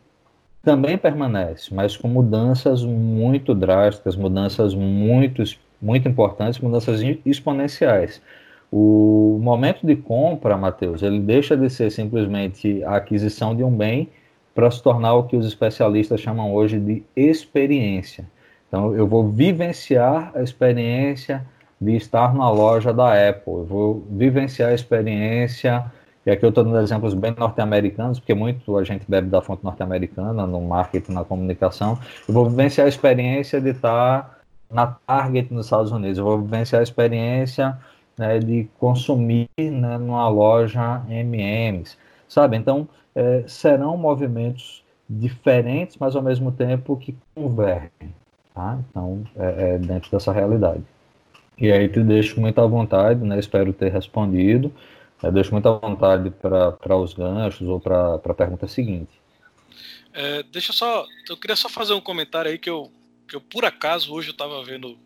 [0.62, 5.42] também permanece, mas com mudanças muito drásticas, mudanças muito,
[5.80, 8.22] muito importantes, mudanças exponenciais.
[8.70, 14.08] O momento de compra, Matheus, ele deixa de ser simplesmente a aquisição de um bem
[14.54, 18.24] para se tornar o que os especialistas chamam hoje de experiência.
[18.68, 21.44] Então, eu vou vivenciar a experiência
[21.80, 23.52] de estar na loja da Apple.
[23.54, 25.84] Eu vou vivenciar a experiência,
[26.24, 29.64] e aqui eu estou dando exemplos bem norte-americanos, porque muito a gente bebe da fonte
[29.64, 31.98] norte-americana no marketing, na comunicação.
[32.28, 34.38] Eu vou vivenciar a experiência de estar
[34.70, 36.18] na Target nos Estados Unidos.
[36.18, 37.76] Eu vou vivenciar a experiência
[38.16, 42.56] né, de consumir né, numa loja M&M's, sabe?
[42.56, 48.14] Então, é, serão movimentos diferentes, mas ao mesmo tempo que convergem,
[48.54, 48.78] tá?
[48.88, 50.82] Então, é, é dentro dessa realidade.
[51.58, 53.38] E aí te deixo muito à vontade, né?
[53.38, 54.72] Espero ter respondido.
[55.22, 59.22] Eu deixo muito à vontade para os ganchos ou para a pergunta seguinte.
[60.12, 61.06] É, deixa eu só.
[61.28, 62.90] Eu queria só fazer um comentário aí que eu,
[63.28, 64.98] que eu por acaso, hoje eu estava vendo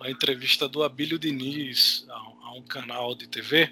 [0.00, 3.70] a entrevista do Abílio Diniz a, a, um canal de TV.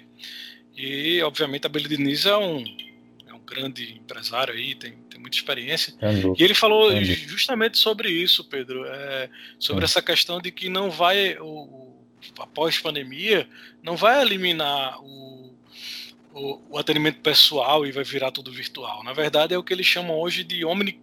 [0.75, 2.63] E, obviamente, Abílio Diniz é um,
[3.27, 5.93] é um grande empresário aí, tem, tem muita experiência.
[6.37, 8.85] E ele falou justamente sobre isso, Pedro.
[8.85, 11.37] É, sobre essa questão de que não vai.
[11.39, 11.91] O,
[12.39, 13.47] após pandemia,
[13.83, 15.50] não vai eliminar o,
[16.33, 19.03] o, o, atendimento pessoal e vai virar tudo virtual.
[19.03, 20.99] Na verdade, é o que eles chamam hoje de omni,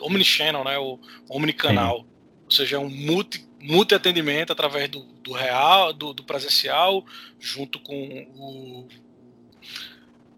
[0.00, 0.78] omnichannel, né?
[0.78, 1.98] o omnicanal.
[1.98, 2.06] Sim.
[2.44, 7.04] Ou seja, é um multi, multi-atendimento através do, do real, do, do, presencial,
[7.38, 8.88] junto com o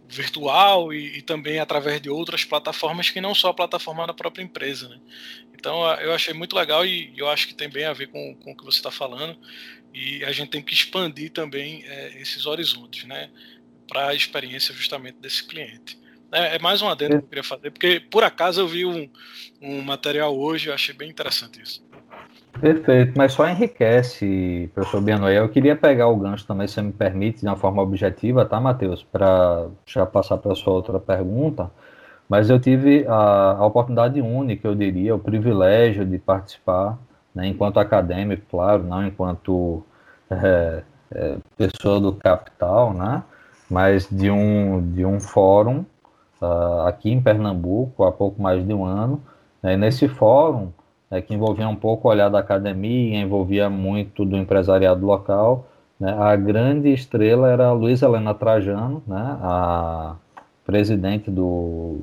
[0.08, 4.42] virtual e, e, também através de outras plataformas que não só a plataforma da própria
[4.42, 4.88] empresa.
[4.88, 5.00] Né?
[5.54, 8.52] Então eu achei muito legal e eu acho que tem bem a ver com, com
[8.52, 9.36] o que você está falando
[9.94, 13.30] e a gente tem que expandir também é, esses horizontes, né,
[13.88, 15.98] para a experiência justamente desse cliente.
[16.32, 19.08] É, é mais um adendo que eu queria fazer, porque por acaso eu vi um,
[19.62, 21.84] um material hoje, eu achei bem interessante isso.
[22.60, 25.44] Perfeito, mas só enriquece, professor Bianoel.
[25.44, 29.02] Eu queria pegar o gancho também, se me permite, de uma forma objetiva, tá, Matheus?
[29.02, 31.70] Para já passar para a sua outra pergunta.
[32.28, 36.98] Mas eu tive a, a, oportunidade única, eu diria, o privilégio de participar
[37.34, 39.84] né, enquanto acadêmico, claro, não enquanto
[40.30, 43.22] é, é, pessoa do capital, né,
[43.70, 45.84] mas de um, de um fórum
[46.40, 49.20] uh, aqui em Pernambuco há pouco mais de um ano.
[49.62, 50.68] Né, nesse fórum,
[51.10, 55.66] né, que envolvia um pouco o olhar da academia, envolvia muito do empresariado local,
[55.98, 60.16] né, a grande estrela era a Luiz Helena Trajano, né, a
[60.66, 61.98] presidente do,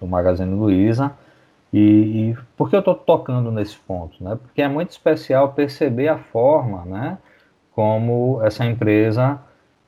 [0.00, 1.12] do Magazine Luiza,
[1.72, 4.22] e, e por que eu estou tocando nesse ponto?
[4.22, 4.36] Né?
[4.36, 7.18] Porque é muito especial perceber a forma né,
[7.74, 9.40] como essa empresa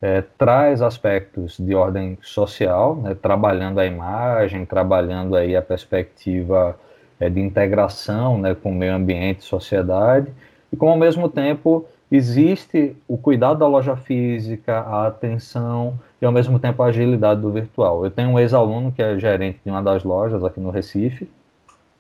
[0.04, 6.78] é, traz aspectos de ordem social, né, trabalhando a imagem, trabalhando aí a perspectiva
[7.18, 10.30] é, de integração né, com o meio ambiente, sociedade,
[10.70, 16.32] e como ao mesmo tempo existe o cuidado da loja física, a atenção e ao
[16.32, 18.04] mesmo tempo a agilidade do virtual.
[18.04, 21.30] Eu tenho um ex-aluno que é gerente de uma das lojas aqui no Recife,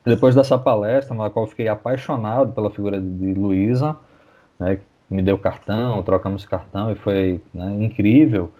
[0.04, 3.96] depois dessa palestra, na qual fiquei apaixonado pela figura de Luísa,
[4.60, 4.78] né,
[5.10, 8.50] me deu cartão, trocamos cartão e foi né, incrível.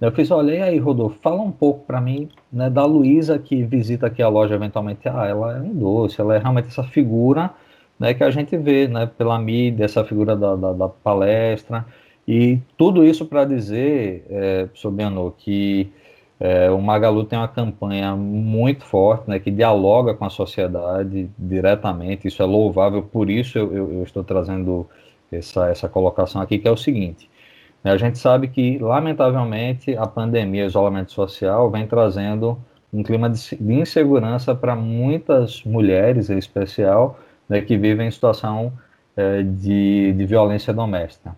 [0.00, 4.06] Eu fiz, olha, aí, Rodolfo, fala um pouco para mim né, da Luísa que visita
[4.06, 5.06] aqui a loja eventualmente.
[5.06, 7.50] Ah, ela é um doce, ela é realmente essa figura
[7.98, 11.84] né, que a gente vê né, pela mídia, essa figura da, da, da palestra.
[12.26, 15.92] E tudo isso para dizer, é, Sobiano, que
[16.38, 22.26] é, o Magalu tem uma campanha muito forte, né, que dialoga com a sociedade diretamente,
[22.26, 24.88] isso é louvável, por isso eu, eu, eu estou trazendo
[25.32, 27.30] essa, essa colocação aqui, que é o seguinte,
[27.82, 32.58] né, a gente sabe que, lamentavelmente, a pandemia, o isolamento social, vem trazendo
[32.92, 38.72] um clima de, de insegurança para muitas mulheres, em especial, né, que vivem em situação
[39.16, 41.34] é, de, de violência doméstica.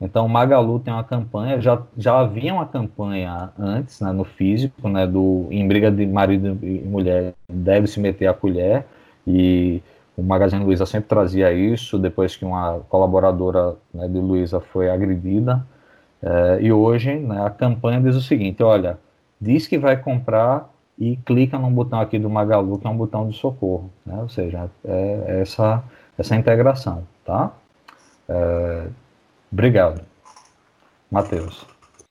[0.00, 5.06] Então, Magalu tem uma campanha, já, já havia uma campanha antes, né, no físico, né,
[5.06, 8.84] do em briga de marido e mulher deve se meter a colher,
[9.26, 9.82] e
[10.16, 15.66] o Magazine Luiza sempre trazia isso, depois que uma colaboradora né, de Luiza foi agredida,
[16.22, 18.98] é, e hoje né, a campanha diz o seguinte, olha,
[19.40, 23.28] diz que vai comprar e clica no botão aqui do Magalu, que é um botão
[23.28, 25.84] de socorro, né, ou seja, é essa,
[26.16, 27.52] essa integração, tá?
[28.28, 28.86] É,
[29.56, 30.04] Obrigado.
[31.10, 31.64] Matheus.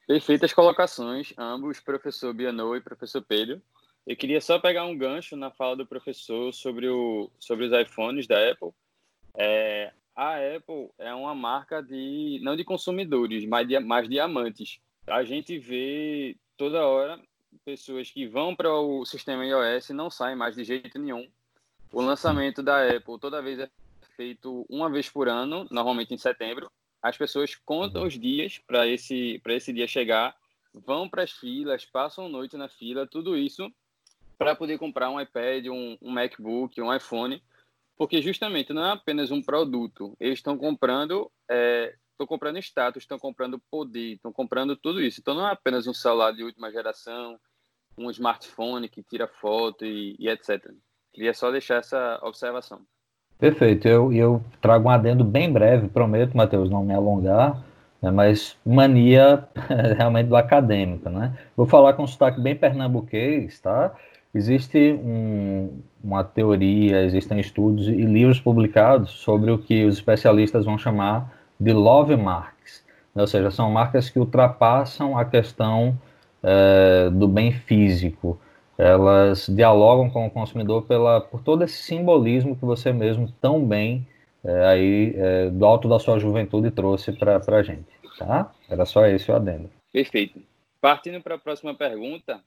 [0.07, 3.61] Perfeitas colocações, ambos, professor Bianou e professor Pedro.
[4.05, 8.27] Eu queria só pegar um gancho na fala do professor sobre, o, sobre os iPhones
[8.27, 8.69] da Apple.
[9.33, 14.79] É, a Apple é uma marca de não de consumidores, mas de, mas de amantes.
[15.07, 17.19] A gente vê toda hora
[17.63, 21.27] pessoas que vão para o sistema iOS e não saem mais de jeito nenhum.
[21.91, 23.69] O lançamento da Apple toda vez é
[24.15, 29.41] feito uma vez por ano, normalmente em setembro, as pessoas contam os dias para esse,
[29.47, 30.35] esse dia chegar,
[30.73, 33.71] vão para as filas, passam noite na fila, tudo isso
[34.37, 37.41] para poder comprar um iPad, um, um MacBook, um iPhone,
[37.97, 43.17] porque justamente não é apenas um produto, eles estão comprando, estão é, comprando status, estão
[43.17, 45.19] comprando poder, estão comprando tudo isso.
[45.19, 47.39] Então não é apenas um celular de última geração,
[47.97, 50.71] um smartphone que tira foto e, e etc.
[51.13, 52.81] Queria só deixar essa observação.
[53.37, 53.87] Perfeito.
[53.87, 57.63] Eu, eu trago um adendo bem breve, prometo, Matheus, não me alongar,
[58.01, 59.47] né, mas mania
[59.97, 61.37] realmente do acadêmico, né?
[61.55, 63.95] Vou falar com um sotaque bem pernambuquês, tá?
[64.35, 70.77] Existe um, uma teoria, existem estudos e livros publicados sobre o que os especialistas vão
[70.77, 72.83] chamar de love marks,
[73.15, 73.21] né?
[73.21, 75.97] ou seja, são marcas que ultrapassam a questão
[76.43, 78.37] é, do bem físico,
[78.77, 84.05] elas dialogam com o consumidor pela, por todo esse simbolismo que você mesmo tão bem
[84.43, 87.87] é, aí é, do alto da sua juventude trouxe para a gente,
[88.19, 88.51] tá?
[88.69, 89.69] Era só esse o adendo.
[89.93, 90.41] Perfeito.
[90.81, 92.41] Partindo para a próxima pergunta,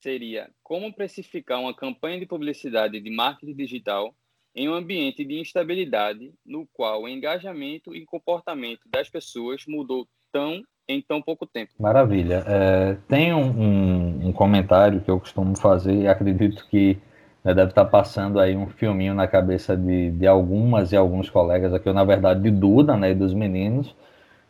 [0.00, 4.14] seria como precificar uma campanha de publicidade de marketing digital
[4.54, 10.62] em um ambiente de instabilidade no qual o engajamento e comportamento das pessoas mudou tão
[10.88, 11.72] em tão pouco tempo.
[11.78, 12.44] Maravilha.
[12.46, 16.96] É, tem um, um, um, comentário que eu costumo fazer acredito que
[17.42, 21.74] né, deve estar passando aí um filminho na cabeça de, de algumas e alguns colegas
[21.74, 23.94] aqui, na verdade de Duda né, e dos meninos,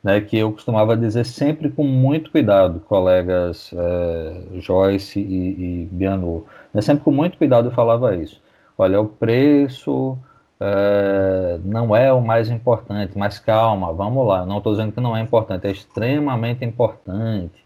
[0.07, 6.47] né, que eu costumava dizer sempre com muito cuidado, colegas é, Joyce e, e Bianu.
[6.73, 8.41] Né, sempre com muito cuidado eu falava isso.
[8.79, 10.17] Olha, o preço,
[10.61, 14.47] é, não é o mais importante, mas calma, vamos lá.
[14.47, 17.65] Não estou dizendo que não é importante, é extremamente importante,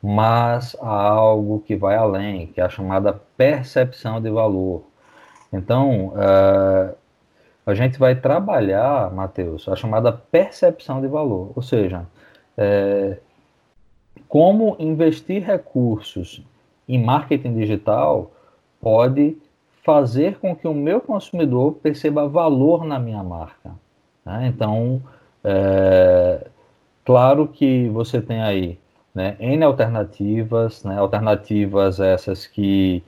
[0.00, 4.84] mas há algo que vai além, que é a chamada percepção de valor.
[5.52, 6.94] Então, é,
[7.66, 12.06] a gente vai trabalhar, Matheus, a chamada percepção de valor, ou seja,
[12.56, 13.18] é,
[14.28, 16.42] como investir recursos
[16.88, 18.30] em marketing digital
[18.80, 19.36] pode
[19.84, 23.72] fazer com que o meu consumidor perceba valor na minha marca.
[24.24, 24.48] Né?
[24.48, 25.02] Então,
[25.42, 26.46] é,
[27.04, 28.78] claro que você tem aí
[29.14, 33.02] né, N alternativas, né, alternativas essas que,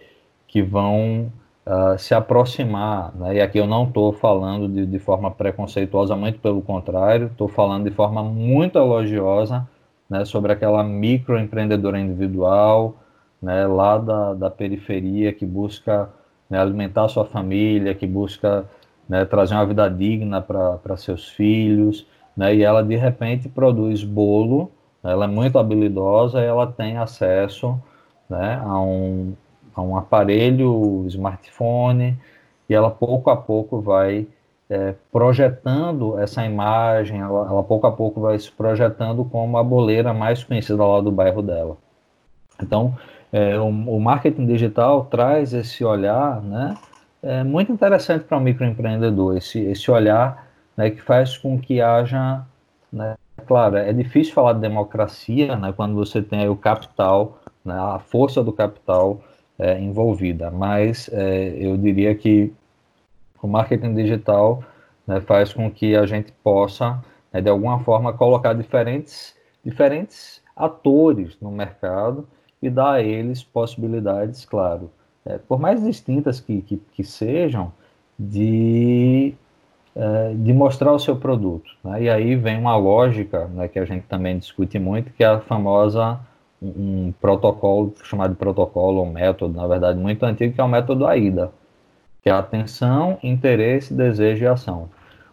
[0.47, 1.31] que vão
[1.67, 6.39] uh, se aproximar, né, e aqui eu não estou falando de, de forma preconceituosa, muito
[6.39, 9.67] pelo contrário, estou falando de forma muito elogiosa
[10.09, 12.97] né, sobre aquela microempreendedora individual,
[13.41, 16.09] né, lá da, da periferia que busca
[16.49, 18.65] né, alimentar sua família, que busca
[19.09, 22.07] né, trazer uma vida digna para seus filhos,
[22.37, 24.71] né, e ela de repente produz bolo,
[25.03, 27.81] né, ela é muito habilidosa e ela tem acesso
[28.29, 29.35] né, a, um,
[29.75, 32.19] a um aparelho smartphone
[32.69, 34.27] e ela pouco a pouco vai
[34.73, 40.15] é, projetando essa imagem, ela, ela, pouco a pouco vai se projetando como a boleira
[40.15, 41.77] mais conhecida lá do bairro dela.
[42.63, 42.97] Então,
[43.31, 46.75] é, o, o, marketing digital traz esse olhar, né,
[47.23, 52.43] é muito interessante para o microempreendedor, esse, esse olhar né, que faz com que haja,
[52.91, 53.15] né,
[53.47, 58.43] claro, é difícil falar de democracia né, quando você tem o capital, né, a força
[58.43, 59.21] do capital
[59.59, 62.53] é, envolvida, mas é, eu diria que
[63.43, 64.63] o marketing digital
[65.07, 69.35] né, faz com que a gente possa, né, de alguma forma, colocar diferentes
[69.65, 72.27] diferentes atores no mercado
[72.61, 74.91] e dar a eles possibilidades, claro,
[75.25, 77.73] é, por mais distintas que, que, que sejam,
[78.19, 79.35] de,
[79.95, 81.71] é, de mostrar o seu produto.
[81.83, 82.05] Né?
[82.05, 85.41] E aí vem uma lógica né, que a gente também discute muito, que é a
[85.41, 86.21] famosa
[86.63, 91.53] um, protocolo chamado protocolo ou método, na verdade, muito antigo, que é o método AIDA,
[92.23, 94.89] que é atenção, interesse, desejo e ação.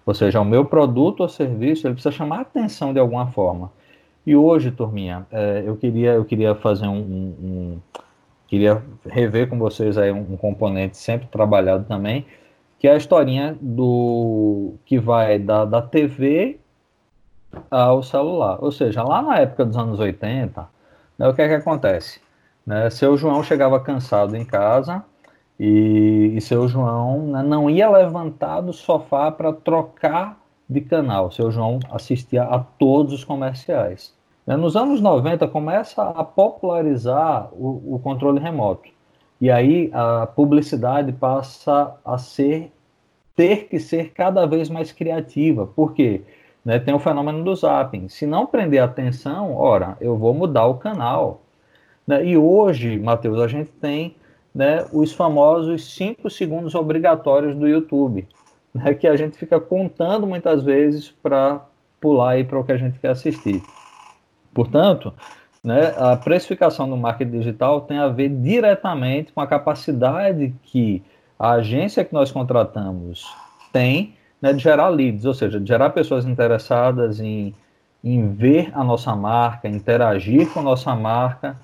[0.06, 3.72] Ou seja, o meu produto ou serviço ele precisa chamar atenção de alguma forma.
[4.26, 7.80] E hoje, turminha, é, eu, queria, eu queria fazer um, um, um
[8.48, 12.26] queria rever com vocês aí um, um, componente sempre trabalhado também,
[12.80, 16.60] que é a historinha do que vai da, da TV
[17.70, 18.58] ao celular.
[18.64, 20.68] Ou seja, lá na época dos anos 80,
[21.20, 22.22] né, o que é que acontece?
[22.66, 25.04] Né, seu João chegava cansado em casa
[25.60, 30.40] e, e seu João né, não ia levantar do sofá para trocar
[30.70, 31.30] de canal.
[31.32, 34.14] Seu João assistia a todos os comerciais.
[34.48, 38.90] Né, nos anos 90 começa a popularizar o, o controle remoto.
[39.42, 42.72] E aí a publicidade passa a ser
[43.36, 45.66] ter que ser cada vez mais criativa.
[45.66, 46.24] Por quê?
[46.64, 48.10] Né, tem o fenômeno do zapping.
[48.10, 51.42] Se não prender atenção, ora, eu vou mudar o canal.
[52.06, 54.16] Né, e hoje, Matheus, a gente tem
[54.54, 58.28] né, os famosos 5 segundos obrigatórios do YouTube,
[58.74, 61.66] né, que a gente fica contando muitas vezes para
[62.00, 63.62] pular para o que a gente quer assistir.
[64.54, 65.14] Portanto,
[65.64, 71.04] né, a precificação do marketing digital tem a ver diretamente com a capacidade que
[71.38, 73.26] a agência que nós contratamos
[73.72, 77.54] tem né, de gerar leads, ou seja, de gerar pessoas interessadas em,
[78.04, 81.58] em ver a nossa marca, interagir com a nossa marca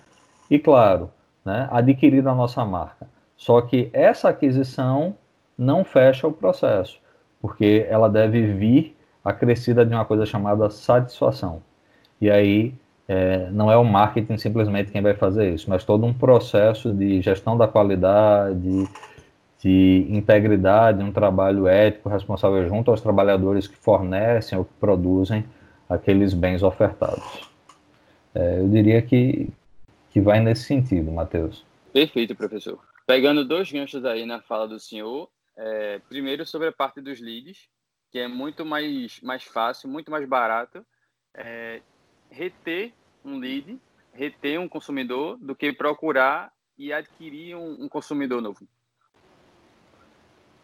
[0.50, 1.10] e, claro,
[1.44, 3.08] né, adquirir a nossa marca.
[3.38, 5.16] Só que essa aquisição
[5.58, 7.00] não fecha o processo,
[7.42, 11.62] porque ela deve vir acrescida de uma coisa chamada satisfação.
[12.20, 12.74] E aí
[13.08, 17.22] é, não é o marketing simplesmente quem vai fazer isso, mas todo um processo de
[17.22, 18.88] gestão da qualidade,
[19.66, 25.44] de integridade, um trabalho ético responsável junto aos trabalhadores que fornecem ou que produzem
[25.90, 27.50] aqueles bens ofertados.
[28.36, 29.50] É, eu diria que,
[30.12, 31.66] que vai nesse sentido, Matheus.
[31.92, 32.80] Perfeito, professor.
[33.08, 37.68] Pegando dois ganchos aí na fala do senhor, é, primeiro sobre a parte dos leads,
[38.12, 40.86] que é muito mais, mais fácil, muito mais barato
[41.34, 41.82] é,
[42.30, 42.94] reter
[43.24, 43.80] um lead,
[44.14, 48.68] reter um consumidor, do que procurar e adquirir um, um consumidor novo.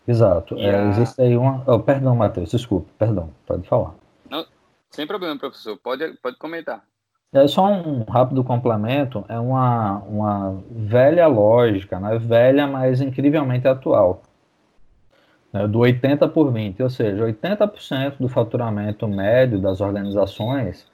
[0.07, 0.57] Exato.
[0.57, 0.89] É, a...
[0.89, 1.63] Existe aí uma.
[1.65, 3.93] Oh, perdão, Matheus, desculpe, perdão, pode falar.
[4.29, 4.45] Não,
[4.89, 6.83] sem problema, professor, pode, pode comentar.
[7.33, 12.17] É só um rápido complemento, é uma, uma velha lógica, né?
[12.19, 14.21] velha, mas incrivelmente atual.
[15.53, 15.65] Né?
[15.65, 20.85] Do 80 por 20, ou seja, 80% do faturamento médio das organizações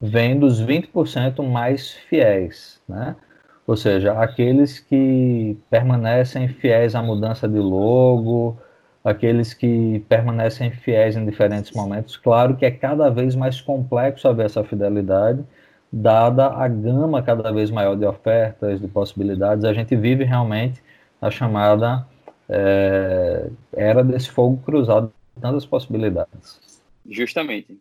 [0.00, 3.16] vem dos 20% mais fiéis, né?
[3.66, 8.56] Ou seja, aqueles que permanecem fiéis à mudança de logo,
[9.04, 12.16] aqueles que permanecem fiéis em diferentes momentos.
[12.16, 15.44] Claro que é cada vez mais complexo haver essa fidelidade,
[15.92, 20.82] dada a gama cada vez maior de ofertas, de possibilidades, a gente vive realmente
[21.20, 22.06] a chamada
[22.48, 26.60] é, era desse fogo cruzado, tantas possibilidades.
[27.08, 27.78] Justamente.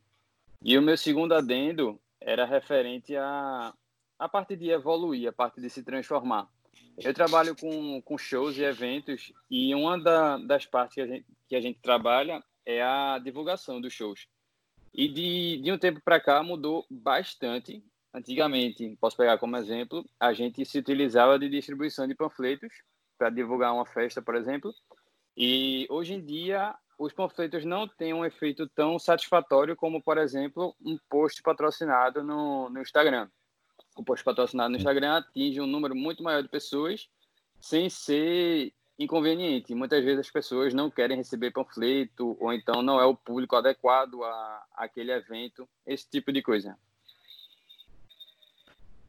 [0.63, 3.73] E o meu segundo adendo era referente a
[4.21, 6.47] a parte de evoluir, a parte de se transformar.
[6.97, 11.25] Eu trabalho com, com shows e eventos e uma da, das partes que a, gente,
[11.47, 14.27] que a gente trabalha é a divulgação dos shows.
[14.93, 20.33] E de, de um tempo para cá mudou bastante Antigamente, posso pegar como exemplo, a
[20.33, 22.69] gente se utilizava de distribuição de panfletos
[23.17, 24.73] para divulgar uma festa, por exemplo,
[25.37, 30.75] e hoje em dia os panfletos não têm um efeito tão satisfatório como, por exemplo,
[30.85, 33.29] um post patrocinado no, no Instagram.
[33.95, 37.09] O post patrocinado no Instagram atinge um número muito maior de pessoas
[37.59, 39.75] sem ser inconveniente.
[39.75, 44.23] Muitas vezes as pessoas não querem receber panfleto ou então não é o público adequado
[44.23, 46.77] a, aquele evento, esse tipo de coisa.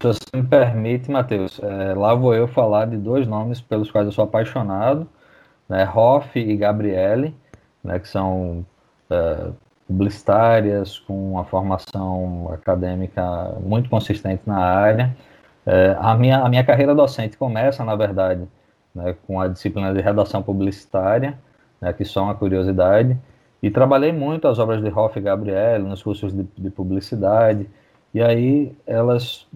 [0.00, 4.06] Se você me permite, Matheus, é, lá vou eu falar de dois nomes pelos quais
[4.06, 5.08] eu sou apaixonado,
[5.68, 7.34] né, Hoff e Gabriele,
[7.84, 8.66] né, que são
[9.08, 9.52] é,
[9.92, 13.22] publicitárias com uma formação acadêmica
[13.60, 15.14] muito consistente na área.
[15.66, 18.48] É, a, minha, a minha carreira docente começa, na verdade,
[18.94, 21.38] né, com a disciplina de redação publicitária,
[21.80, 23.16] né, que só uma curiosidade,
[23.62, 27.68] e trabalhei muito as obras de Hoff e Gabriele nos cursos de, de publicidade,
[28.12, 29.46] e aí elas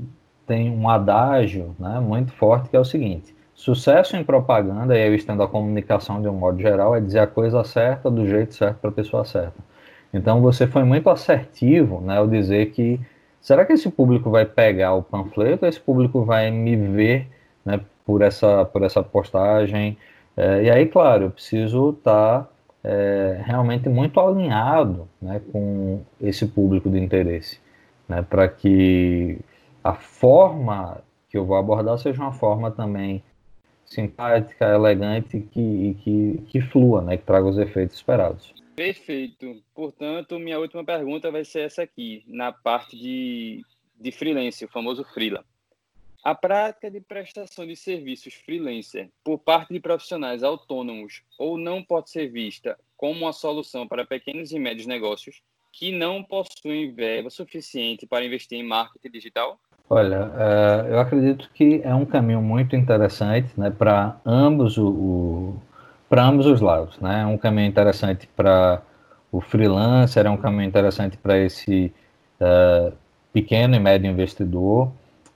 [0.46, 5.14] tem um adágio né, muito forte que é o seguinte: sucesso em propaganda, e eu
[5.14, 8.78] estendo a comunicação de um modo geral, é dizer a coisa certa do jeito certo
[8.78, 9.75] para a pessoa certa.
[10.16, 12.98] Então você foi muito assertivo né, ao dizer que
[13.40, 17.28] será que esse público vai pegar o panfleto esse público vai me ver
[17.64, 19.98] né, por, essa, por essa postagem?
[20.36, 22.48] É, e aí, claro, eu preciso estar tá,
[22.82, 27.58] é, realmente muito alinhado né, com esse público de interesse,
[28.08, 29.38] né, para que
[29.82, 30.98] a forma
[31.28, 33.22] que eu vou abordar seja uma forma também
[33.84, 38.54] simpática, elegante que, que, que flua, né, que traga os efeitos esperados.
[38.76, 39.62] Perfeito.
[39.74, 43.64] Portanto, minha última pergunta vai ser essa aqui, na parte de,
[43.98, 45.42] de freelance, o famoso freela.
[46.22, 52.10] A prática de prestação de serviços freelancer por parte de profissionais autônomos ou não pode
[52.10, 55.40] ser vista como uma solução para pequenos e médios negócios
[55.72, 59.58] que não possuem verba suficiente para investir em marketing digital?
[59.88, 65.54] Olha, uh, eu acredito que é um caminho muito interessante né, para ambos o
[66.08, 67.22] para ambos os lados, né?
[67.22, 68.82] É um caminho interessante para
[69.30, 71.92] o freelancer, é um caminho interessante para esse
[72.40, 72.92] uh,
[73.32, 74.90] pequeno e médio investidor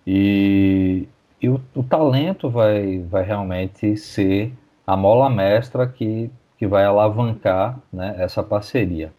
[0.07, 1.09] e,
[1.41, 4.53] e o, o, talento vai, vai realmente ser
[4.87, 9.13] a mola mestra que, que vai alavancar né, essa parceria.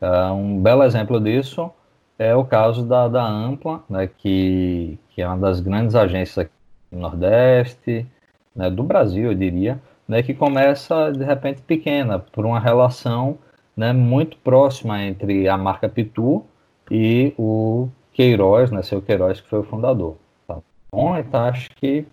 [0.00, 1.70] Uh, um belo exemplo disso
[2.18, 6.52] é o caso da, da Ampla, né, que, que é uma das grandes agências aqui
[6.92, 8.06] no Nordeste,
[8.54, 13.38] né, do Brasil, eu diria, né, que começa de repente pequena, por uma relação
[13.76, 16.44] né, muito próxima entre a marca Pitu
[16.90, 20.16] e o Queiroz, né, seu Queiroz, que foi o fundador.
[20.46, 20.58] Tá
[20.92, 21.16] bom?
[21.16, 22.04] Então acho que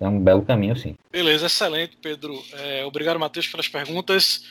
[0.00, 0.96] é um belo caminho, sim.
[1.10, 2.34] Beleza, excelente, Pedro.
[2.54, 4.44] É, obrigado, Matheus, pelas perguntas.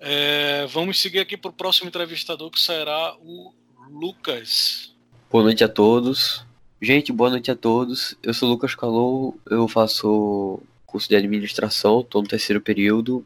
[0.00, 3.52] É, vamos seguir aqui para o próximo entrevistador, que será o
[3.90, 4.94] Lucas.
[5.30, 6.44] Boa noite a todos.
[6.80, 8.16] Gente, boa noite a todos.
[8.22, 13.24] Eu sou Lucas Calou, eu faço curso de administração, estou no terceiro período.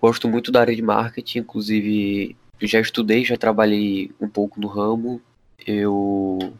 [0.00, 5.20] Gosto muito da área de marketing, inclusive já estudei, já trabalhei um pouco no ramo.
[5.66, 6.52] Eu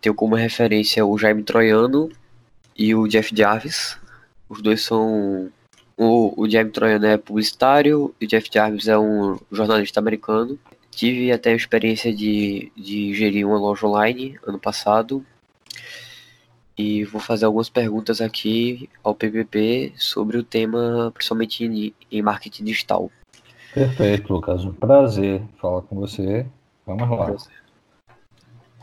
[0.00, 2.10] tenho como referência o Jaime Troiano
[2.76, 3.98] e o Jeff Jarvis.
[4.48, 5.52] Os dois são.
[5.96, 10.58] O, o Jaime Troiano é publicitário e o Jeff Jarvis é um jornalista americano.
[10.90, 15.24] Tive até a experiência de, de gerir uma loja online ano passado.
[16.76, 22.64] E vou fazer algumas perguntas aqui ao PPP sobre o tema, principalmente em, em marketing
[22.64, 23.10] digital.
[23.72, 24.64] Perfeito, Lucas.
[24.64, 26.46] Um prazer falar com você.
[26.86, 27.34] Vamos lá.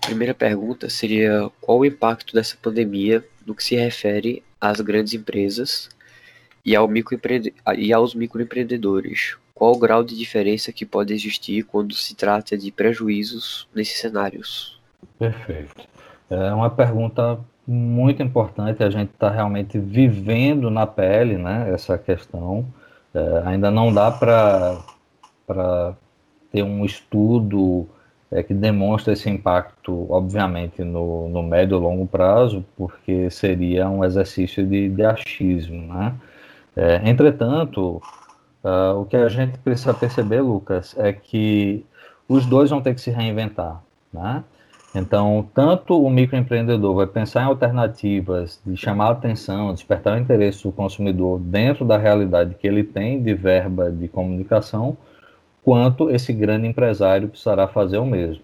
[0.01, 5.89] Primeira pergunta seria qual o impacto dessa pandemia no que se refere às grandes empresas
[6.65, 7.53] e, ao microempre...
[7.77, 9.37] e aos microempreendedores?
[9.53, 14.81] Qual o grau de diferença que pode existir quando se trata de prejuízos nesses cenários?
[15.19, 15.87] Perfeito.
[16.29, 22.65] É uma pergunta muito importante, a gente está realmente vivendo na pele né, essa questão.
[23.13, 25.93] É, ainda não dá para
[26.51, 27.87] ter um estudo
[28.31, 34.03] é, que demonstre esse impacto, obviamente, no, no médio e longo prazo, porque seria um
[34.03, 35.93] exercício de, de achismo.
[35.93, 36.13] Né?
[36.75, 38.01] É, entretanto,
[38.63, 41.83] Uh, o que a gente precisa perceber, Lucas, é que
[42.29, 43.81] os dois vão ter que se reinventar,
[44.13, 44.43] né?
[44.93, 50.63] Então, tanto o microempreendedor vai pensar em alternativas de chamar a atenção, despertar o interesse
[50.63, 54.97] do consumidor dentro da realidade que ele tem de verba de comunicação,
[55.63, 58.43] quanto esse grande empresário precisará fazer o mesmo.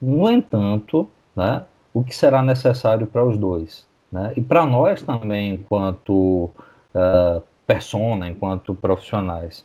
[0.00, 3.86] No entanto, né, o que será necessário para os dois?
[4.10, 4.32] Né?
[4.36, 6.50] E para nós também, enquanto
[6.94, 9.64] uh, persona, enquanto profissionais.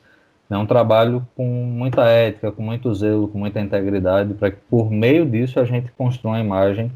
[0.50, 4.90] É um trabalho com muita ética, com muito zelo, com muita integridade, para que por
[4.90, 6.92] meio disso a gente construa uma imagem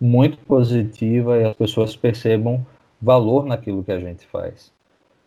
[0.00, 2.64] muito positiva e as pessoas percebam
[3.00, 4.72] valor naquilo que a gente faz.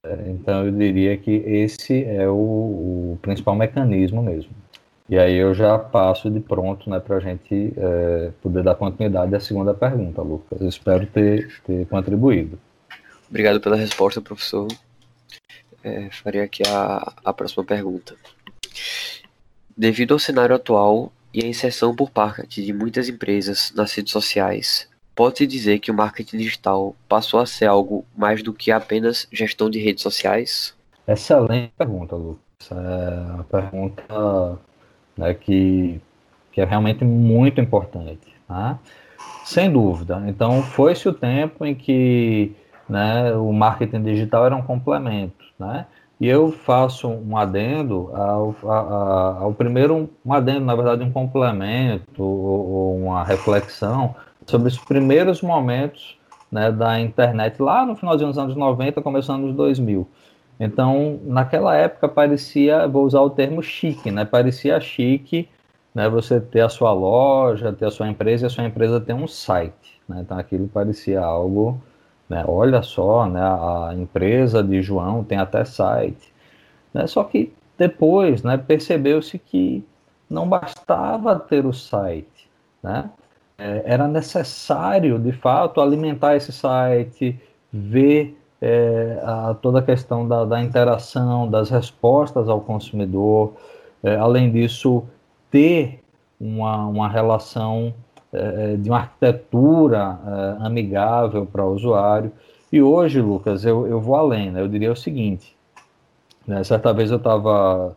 [0.04, 4.52] É, então eu diria que esse é o, o, principal mecanismo mesmo.
[5.08, 9.34] E aí eu já passo de pronto né, para a gente é, poder dar continuidade
[9.34, 10.62] à segunda pergunta, Lucas.
[10.62, 12.60] Espero ter, ter contribuído.
[13.30, 14.68] Obrigado pela resposta, professor
[15.84, 18.16] é, farei aqui a, a próxima pergunta.
[19.76, 24.90] Devido ao cenário atual e à inserção por parte de muitas empresas nas redes sociais,
[25.16, 29.70] pode-se dizer que o marketing digital passou a ser algo mais do que apenas gestão
[29.70, 30.76] de redes sociais?
[31.08, 32.42] Excelente pergunta, Lucas.
[32.72, 34.60] É uma pergunta
[35.18, 36.00] né, que,
[36.52, 38.32] que é realmente muito importante.
[38.48, 38.80] Tá?
[39.46, 40.24] Sem dúvida.
[40.28, 42.54] Então, foi-se o tempo em que
[42.88, 45.46] né, o marketing digital era um complemento.
[45.62, 45.86] Né?
[46.20, 52.98] E eu faço um adendo ao, ao, primeiro, um adendo, na verdade, um complemento ou
[52.98, 56.18] uma reflexão sobre os primeiros momentos
[56.52, 60.08] né, da internet lá no finalzinho dos anos 90, começando nos 2000.
[60.60, 64.26] Então, naquela época parecia, vou usar o termo chique, né?
[64.26, 65.48] Parecia chique
[65.94, 69.14] né, você ter a sua loja, ter a sua empresa e a sua empresa ter
[69.14, 70.00] um site.
[70.08, 70.22] Né?
[70.22, 71.82] Então aquilo parecia algo,
[72.32, 76.32] né, olha só, né, a empresa de João tem até site.
[76.94, 77.06] Né?
[77.06, 79.84] Só que depois né, percebeu-se que
[80.30, 82.50] não bastava ter o site.
[82.82, 83.10] Né?
[83.58, 87.38] É, era necessário, de fato, alimentar esse site,
[87.70, 93.56] ver é, a, toda a questão da, da, interação, das respostas ao consumidor.
[94.02, 95.04] É, além disso,
[95.50, 96.02] ter
[96.40, 97.94] uma, uma relação
[98.78, 102.32] de uma arquitetura é, amigável para o usuário.
[102.72, 104.62] E hoje, Lucas, eu, eu vou além, né?
[104.62, 105.56] eu diria o seguinte,
[106.48, 106.64] né?
[106.64, 107.96] certa vez eu estava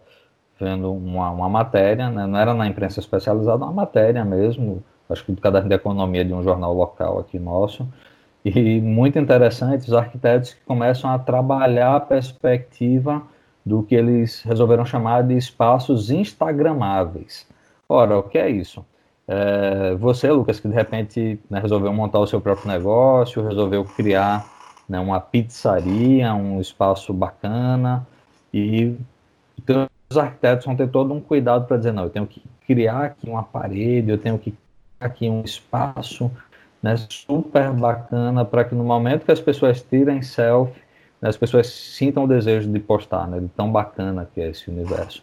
[0.59, 2.27] vendo uma, uma matéria, né?
[2.27, 6.33] não era na imprensa especializada, uma matéria mesmo, acho que do caderno de economia de
[6.33, 7.87] um jornal local aqui nosso,
[8.45, 13.23] e muito interessante os arquitetos que começam a trabalhar a perspectiva
[13.65, 17.47] do que eles resolveram chamar de espaços instagramáveis.
[17.89, 18.85] Ora, o que é isso?
[19.27, 24.47] É, você, Lucas, que de repente né, resolveu montar o seu próprio negócio, resolveu criar
[24.89, 28.07] né, uma pizzaria, um espaço bacana,
[28.53, 28.95] e
[29.59, 33.05] então, os arquitetos vão ter todo um cuidado para dizer, não, eu tenho que criar
[33.05, 36.31] aqui uma parede, eu tenho que criar aqui um espaço
[36.83, 40.83] né, super bacana para que no momento que as pessoas tirem selfie,
[41.21, 44.71] né, as pessoas sintam o desejo de postar, né, de tão bacana que é esse
[44.71, 45.23] universo.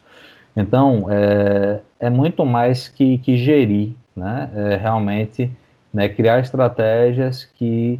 [0.55, 4.49] Então, é, é muito mais que, que gerir, né?
[4.55, 5.49] É realmente
[5.93, 7.99] né, criar estratégias que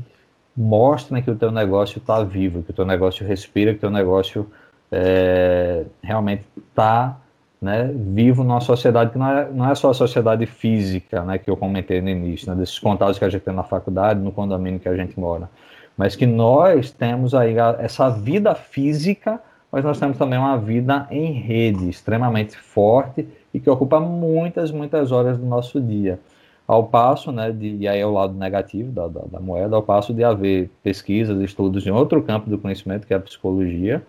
[0.56, 3.90] mostrem que o teu negócio está vivo, que o teu negócio respira, que o teu
[3.90, 4.50] negócio
[4.92, 7.18] é, realmente está
[7.62, 11.50] né, vivo numa sociedade que não é, não é só a sociedade física, né, que
[11.50, 14.80] eu comentei no início, né, desses contatos que a gente tem na faculdade, no condomínio
[14.80, 15.50] que a gente mora,
[15.96, 19.40] mas que nós temos aí essa vida física
[19.72, 25.12] mas nós temos também uma vida em rede extremamente forte e que ocupa muitas, muitas
[25.12, 26.20] horas do nosso dia.
[26.68, 29.84] Ao passo, né, de, e aí é o lado negativo da, da, da moeda, ao
[29.84, 34.04] passo de haver pesquisas, estudos em outro campo do conhecimento, que é a psicologia,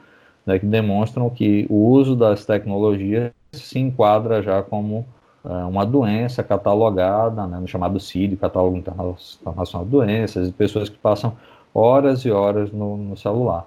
[0.44, 5.04] né, que demonstram que o uso das tecnologias se enquadra já como
[5.44, 10.98] é, uma doença catalogada, né, no chamado CID, Catálogo Internacional de Doenças, e pessoas que
[10.98, 11.36] passam
[11.74, 13.66] horas e horas no, no celular.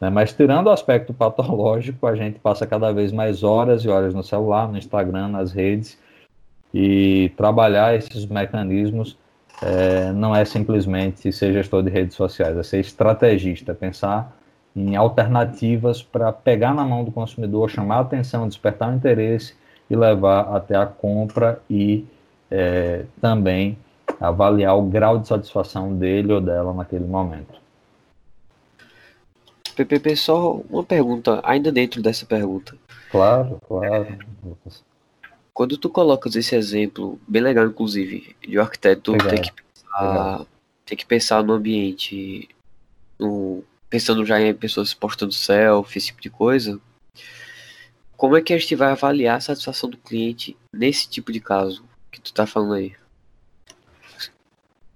[0.00, 0.10] Né?
[0.10, 4.22] Mas tirando o aspecto patológico, a gente passa cada vez mais horas e horas no
[4.22, 5.98] celular, no Instagram, nas redes,
[6.72, 9.16] e trabalhar esses mecanismos
[9.62, 14.36] é, não é simplesmente ser gestor de redes sociais, é ser estrategista, pensar
[14.74, 19.54] em alternativas para pegar na mão do consumidor, chamar a atenção, despertar o interesse
[19.88, 22.04] e levar até a compra e
[22.50, 23.78] é, também
[24.20, 27.65] avaliar o grau de satisfação dele ou dela naquele momento.
[29.76, 32.76] PPP, só uma pergunta, ainda dentro dessa pergunta.
[33.10, 34.18] Claro, claro.
[35.52, 40.46] Quando tu colocas esse exemplo, bem legal inclusive, de um arquiteto ter que, pensar,
[40.84, 42.48] ter que pensar no ambiente,
[43.18, 46.80] no, pensando já em pessoas postando selfie, esse tipo de coisa,
[48.16, 51.84] como é que a gente vai avaliar a satisfação do cliente nesse tipo de caso
[52.10, 52.94] que tu tá falando aí?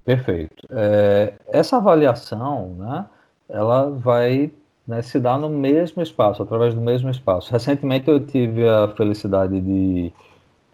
[0.04, 0.66] Perfeito.
[0.70, 3.06] É, essa avaliação, né,
[3.48, 4.50] ela vai
[4.90, 7.52] né, se dá no mesmo espaço, através do mesmo espaço.
[7.52, 10.12] Recentemente eu tive a felicidade de,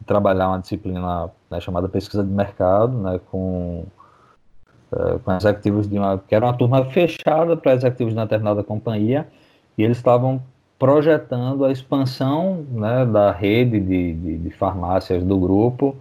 [0.06, 3.84] trabalhar uma disciplina né, chamada pesquisa de mercado, né, com,
[4.90, 8.64] é, com executivos de uma, que era uma turma fechada para executivos de uma determinada
[8.64, 9.28] companhia,
[9.76, 10.40] e eles estavam
[10.78, 15.94] projetando a expansão né, da rede de, de, de farmácias do grupo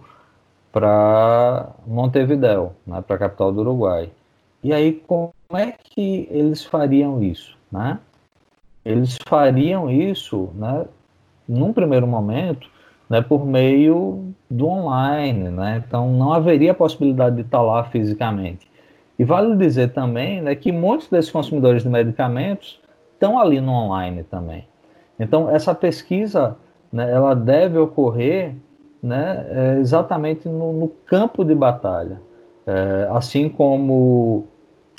[0.72, 4.10] para Montevideo, né, para a capital do Uruguai.
[4.62, 7.55] E aí, como é que eles fariam isso?
[7.76, 7.98] Né?
[8.82, 10.86] Eles fariam isso, né,
[11.46, 12.70] num primeiro momento,
[13.08, 15.84] né, por meio do online, né?
[15.86, 18.66] Então não haveria possibilidade de estar lá fisicamente.
[19.18, 22.80] E vale dizer também, né, que muitos desses consumidores de medicamentos
[23.12, 24.66] estão ali no online também.
[25.20, 26.56] Então essa pesquisa,
[26.90, 28.54] né, ela deve ocorrer,
[29.02, 32.20] né, é, exatamente no, no, campo de batalha,
[32.66, 34.46] é, assim como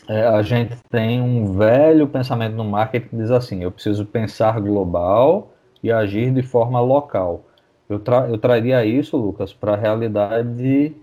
[0.07, 4.59] é, a gente tem um velho pensamento no marketing que diz assim: eu preciso pensar
[4.59, 5.51] global
[5.83, 7.43] e agir de forma local.
[7.89, 10.93] Eu, tra eu traria isso, Lucas, para a realidade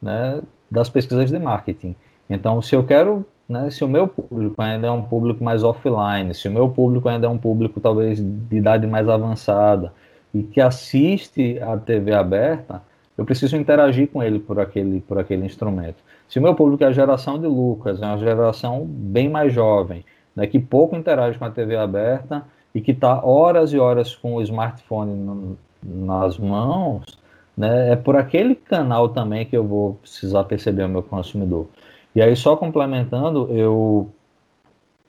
[0.00, 0.40] né,
[0.70, 1.94] das pesquisas de marketing.
[2.28, 6.34] Então, se eu quero, né, se o meu público ainda é um público mais offline,
[6.34, 9.92] se o meu público ainda é um público talvez de idade mais avançada
[10.32, 12.82] e que assiste a TV aberta,
[13.16, 16.02] eu preciso interagir com ele por aquele, por aquele instrumento.
[16.34, 20.04] Se o meu público é a geração de Lucas, é uma geração bem mais jovem,
[20.34, 22.42] né, que pouco interage com a TV aberta
[22.74, 27.04] e que está horas e horas com o smartphone no, nas mãos,
[27.56, 31.68] né, é por aquele canal também que eu vou precisar perceber o meu consumidor.
[32.16, 34.10] E aí, só complementando, eu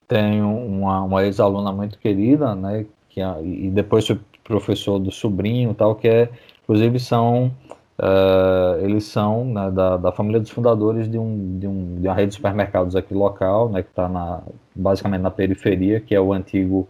[0.07, 4.07] tenho uma, uma ex-aluna muito querida, né, que, e depois
[4.43, 6.29] professor do sobrinho tal, que é,
[6.61, 7.51] inclusive são,
[7.99, 12.13] uh, eles são né, da, da família dos fundadores de, um, de, um, de uma
[12.13, 14.41] rede de supermercados aqui local, né, que está
[14.75, 16.87] basicamente na periferia, que é o antigo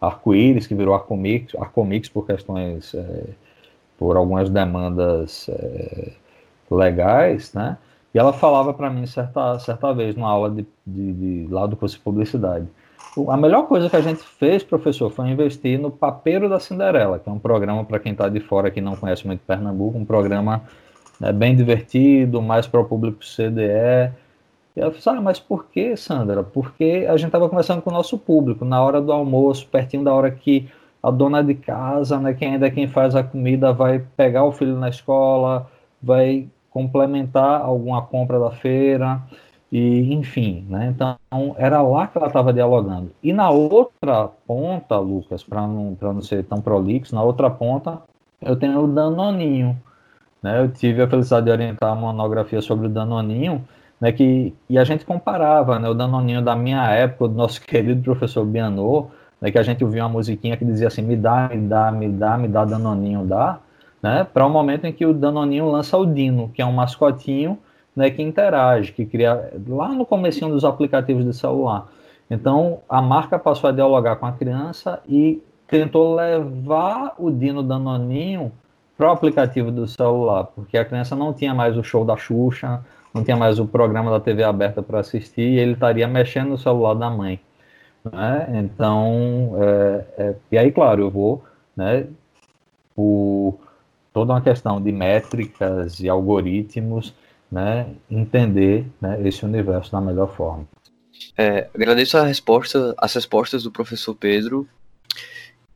[0.00, 3.24] Arco-Íris, que virou Arcomix, Arcomix por questões, é,
[3.98, 6.12] por algumas demandas é,
[6.70, 7.76] legais, né?
[8.14, 11.76] E ela falava para mim certa, certa vez, numa aula de, de, de, lá do
[11.76, 12.66] curso de publicidade.
[13.28, 17.28] A melhor coisa que a gente fez, professor, foi investir no Papeiro da Cinderela, que
[17.28, 20.62] é um programa para quem está de fora que não conhece muito Pernambuco, um programa
[21.18, 24.12] né, bem divertido, mais para o público CDE,
[24.76, 26.44] e ela falou, ah, mas por que, Sandra?
[26.44, 30.14] Porque a gente estava conversando com o nosso público, na hora do almoço, pertinho da
[30.14, 30.68] hora que
[31.02, 34.52] a dona de casa, né, quem ainda é quem faz a comida, vai pegar o
[34.52, 35.68] filho na escola,
[36.00, 39.20] vai complementar alguma compra da feira,
[39.70, 40.88] e enfim, né?
[40.94, 41.18] Então
[41.58, 43.10] era lá que ela estava dialogando.
[43.22, 48.00] E na outra ponta, Lucas, para não, não ser tão prolixo, na outra ponta
[48.40, 49.76] eu tenho o Danoninho.
[50.42, 50.60] Né?
[50.62, 53.66] Eu tive a felicidade de orientar uma monografia sobre o Danoninho,
[54.00, 58.02] né, que, e a gente comparava né, o Danoninho da minha época, do nosso querido
[58.02, 59.08] professor Bianô,
[59.40, 62.08] né, que a gente ouvia uma musiquinha que dizia assim, me dá, me dá, me
[62.08, 63.58] dá, me dá Danoninho, dá,
[64.00, 66.72] né, para o um momento em que o Danoninho lança o Dino, que é um
[66.72, 67.58] mascotinho
[67.98, 71.88] né, que interage, que cria lá no comecinho dos aplicativos de celular.
[72.30, 78.52] Então, a marca passou a dialogar com a criança e tentou levar o Dino Danoninho
[78.96, 82.84] para o aplicativo do celular, porque a criança não tinha mais o show da Xuxa,
[83.12, 86.58] não tinha mais o programa da TV aberta para assistir e ele estaria mexendo no
[86.58, 87.40] celular da mãe.
[88.04, 88.62] Né?
[88.64, 91.42] Então, é, é, e aí, claro, eu vou,
[91.76, 92.06] né,
[92.94, 93.58] por
[94.12, 97.12] toda uma questão de métricas e algoritmos,
[97.50, 100.66] né, entender né, esse universo da melhor forma.
[101.36, 104.68] É, agradeço a resposta, as respostas do professor Pedro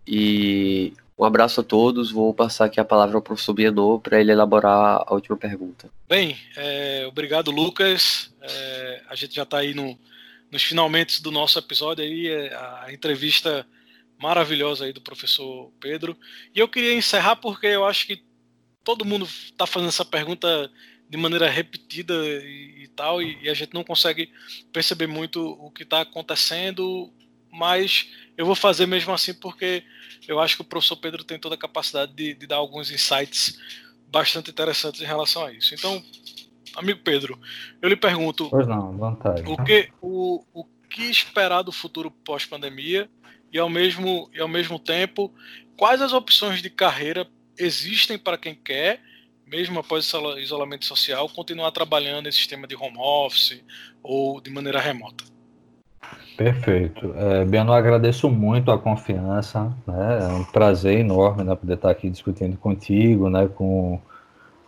[0.07, 2.11] e um abraço a todos.
[2.11, 5.91] Vou passar aqui a palavra ao professor Bianô para ele elaborar a última pergunta.
[6.09, 8.35] Bem, é, obrigado, Lucas.
[8.41, 9.99] É, a gente já está aí no,
[10.51, 13.67] nos finalmente do nosso episódio aí, é, a entrevista
[14.21, 16.17] maravilhosa aí do professor Pedro.
[16.55, 18.23] E eu queria encerrar porque eu acho que
[18.85, 20.71] todo mundo está fazendo essa pergunta
[21.13, 24.33] de maneira repetida e, e tal, e, e, a gente não consegue
[24.73, 27.13] perceber muito o que está acontecendo,
[27.53, 29.85] mas eu vou fazer mesmo assim porque
[30.27, 33.61] eu acho que o professor Pedro tem toda a capacidade de, de dar alguns insights
[34.09, 35.75] bastante interessantes em relação a isso.
[35.75, 36.03] Então,
[36.75, 37.39] amigo Pedro,
[37.83, 39.43] eu lhe pergunto: pois não, vontade.
[39.47, 43.07] O que, o, o que esperar do futuro pós-pandemia
[43.53, 45.31] e ao mesmo e ao mesmo tempo
[45.77, 49.03] quais as opções de carreira existem para quem quer,
[49.47, 53.63] mesmo após o isolamento social, continuar trabalhando nesse sistema de home office
[54.03, 55.25] ou de maneira remota?
[56.37, 57.15] Perfeito.
[57.17, 60.19] É, agradeço muito a confiança, né?
[60.23, 64.01] É um prazer enorme né, poder estar aqui discutindo contigo, né, com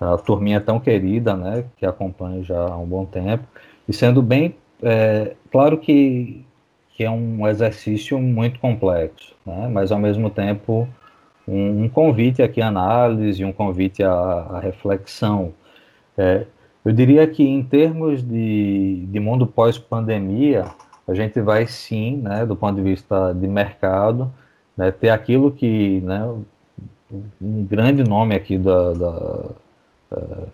[0.01, 3.45] a turminha tão querida, né, que acompanha já há um bom tempo,
[3.89, 6.45] e sendo bem, é, claro que,
[6.95, 10.89] que é um exercício muito complexo, né, mas ao mesmo tempo
[11.47, 15.53] um, um convite aqui à análise, um convite à, à reflexão.
[16.17, 16.47] É,
[16.85, 20.67] eu diria que em termos de, de mundo pós-pandemia,
[21.07, 24.33] a gente vai sim, né, do ponto de vista de mercado,
[24.77, 26.23] né, ter aquilo que, né,
[27.41, 29.51] um grande nome aqui da, da
[30.13, 30.49] uh,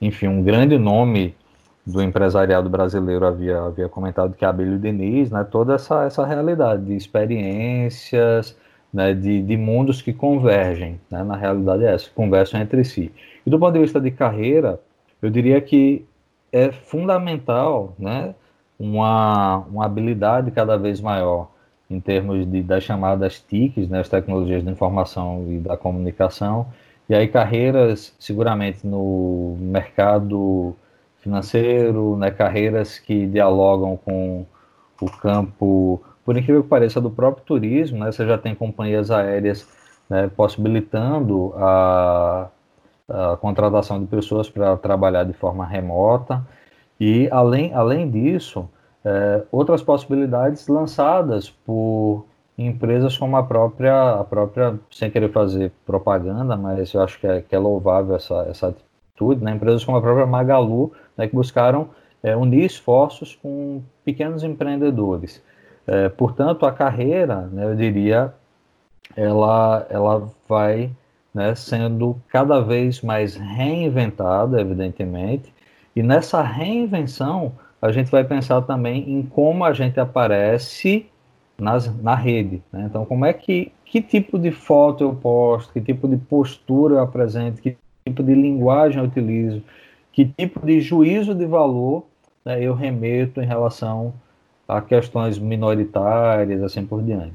[0.00, 1.34] enfim, um grande nome
[1.86, 6.84] do empresariado brasileiro havia, havia comentado que é Abelio Diniz, né, toda essa, essa realidade
[6.84, 8.56] de experiências,
[8.94, 13.10] né, de, de mundos que convergem, né, na realidade é essa, conversam entre si.
[13.44, 14.80] E do ponto de vista de carreira,
[15.20, 16.06] eu diria que
[16.52, 18.36] é fundamental, né,
[18.78, 21.50] uma, uma habilidade cada vez maior
[21.90, 26.68] em termos de, das chamadas TICs, né, as tecnologias da informação e da comunicação,
[27.08, 30.74] e aí carreiras seguramente no mercado
[31.18, 34.46] financeiro, né, carreiras que dialogam com
[35.00, 39.68] o campo, por incrível que pareça, do próprio turismo, né, você já tem companhias aéreas
[40.08, 42.48] né, possibilitando a,
[43.08, 46.44] a contratação de pessoas para trabalhar de forma remota,
[46.98, 48.68] e além, além disso,
[49.04, 52.24] é, outras possibilidades lançadas por
[52.56, 57.42] empresas como a própria, a própria, sem querer fazer propaganda, mas eu acho que é,
[57.42, 59.52] que é louvável essa, essa atitude, né?
[59.52, 61.88] empresas como a própria Magalu, né, que buscaram
[62.22, 65.42] é, unir esforços com pequenos empreendedores.
[65.86, 68.32] É, portanto, a carreira, né, eu diria,
[69.16, 70.90] ela, ela vai
[71.32, 75.52] né, sendo cada vez mais reinventada, evidentemente,
[75.94, 81.06] e nessa reinvenção a gente vai pensar também em como a gente aparece
[81.58, 82.62] nas, na rede.
[82.72, 82.86] Né?
[82.88, 87.00] Então, como é que que tipo de foto eu posto, que tipo de postura eu
[87.00, 89.62] apresento, que tipo de linguagem eu utilizo,
[90.10, 92.04] que tipo de juízo de valor
[92.44, 94.12] né, eu remeto em relação
[94.66, 97.34] a questões minoritárias, assim por diante.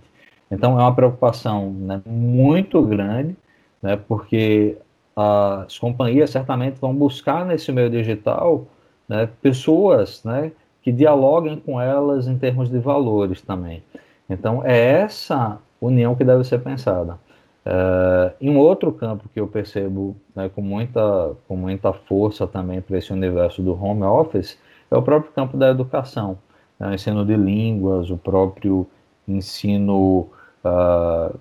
[0.51, 3.35] Então, é uma preocupação né, muito grande,
[3.81, 4.77] né, porque
[5.15, 8.65] as companhias certamente vão buscar nesse meio digital
[9.07, 10.51] né, pessoas né,
[10.81, 13.83] que dialoguem com elas em termos de valores também.
[14.29, 17.17] Então, é essa união que deve ser pensada.
[17.65, 22.97] Uh, em outro campo que eu percebo né, com, muita, com muita força também para
[22.97, 24.57] esse universo do home office
[24.89, 26.37] é o próprio campo da educação,
[26.79, 28.87] o ensino de línguas, o próprio
[29.27, 30.27] ensino
[30.63, 31.37] uh,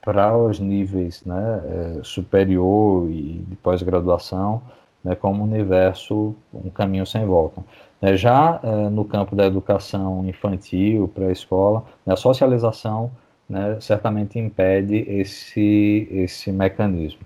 [0.00, 4.62] para os níveis né, é, superior e de pós-graduação,
[5.04, 7.62] né, como universo, um caminho sem volta.
[8.00, 8.58] É, já
[8.90, 13.10] no campo da educação infantil, pré-escola, né, a socialização
[13.48, 17.20] né, certamente impede esse, esse mecanismo.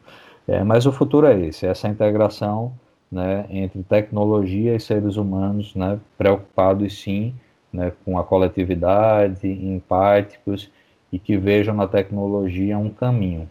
[0.46, 2.72] É, mas o futuro é esse, essa integração
[3.12, 7.34] né, entre tecnologia e seres humanos, né, preocupados sim
[7.70, 10.70] né, com a coletividade, empáticos
[11.12, 13.48] e que vejam na tecnologia um caminho,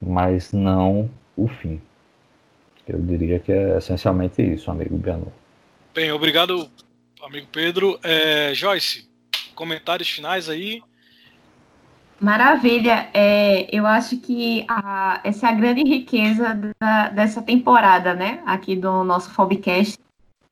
[0.00, 1.78] mas não o fim.
[2.88, 5.30] Eu diria que é essencialmente isso, amigo Bianu.
[5.94, 6.68] Bem, obrigado,
[7.22, 8.00] amigo Pedro.
[8.02, 9.08] É, Joyce,
[9.54, 10.82] comentários finais aí.
[12.22, 13.10] Maravilha.
[13.12, 18.42] É, eu acho que a, essa é a grande riqueza da, dessa temporada, né?
[18.46, 19.98] Aqui do nosso Fobcast,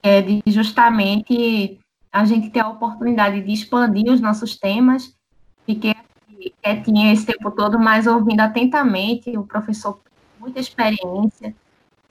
[0.02, 1.78] é de justamente
[2.12, 5.14] a gente ter a oportunidade de expandir os nossos temas.
[5.64, 5.94] Fiquei
[6.62, 10.00] quietinha esse tempo todo, mas ouvindo atentamente o professor
[10.40, 11.54] muita experiência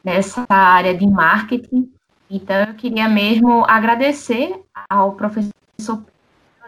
[0.03, 1.91] nessa área de marketing
[2.30, 5.51] então, eu queria mesmo agradecer ao professor